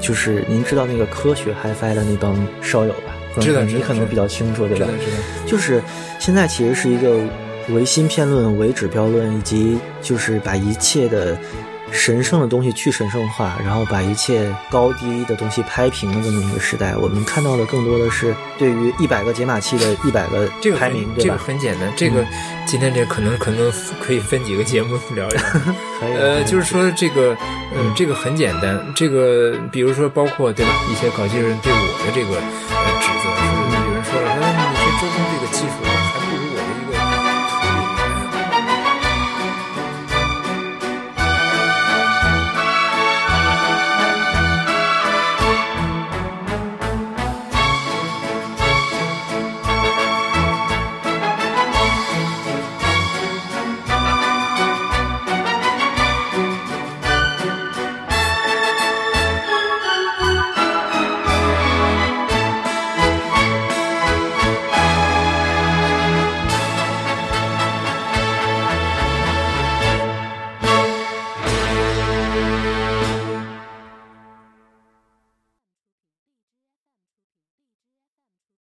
[0.00, 3.12] 就是您知道那个科学 HiFi 的那帮烧友吧？
[3.42, 4.86] 知道，你可能比较清楚，对吧？
[5.46, 5.82] 就是
[6.18, 7.18] 现在其实是一个
[7.68, 11.36] 唯芯片论、唯指标论，以及就是把一切的
[11.92, 16.96] 神圣的东西去神圣化，然后把一切高低的东西拍平的这么一个时代。
[16.96, 21.42] 我们看到的更多的是对于一百个解码器的一百个这个排名，对这个吧？
[21.46, 22.24] 很简单，这个
[22.66, 23.70] 今天这可能可能
[24.00, 25.42] 可以分几个节目聊一聊。
[26.00, 27.36] 呃，就是说这个，
[27.76, 28.80] 嗯，这个很简单。
[28.96, 36.01] 这个比如说，包括对吧，一些搞技术人对我的这个呃指责，说有人说了，说你这周公这个技术还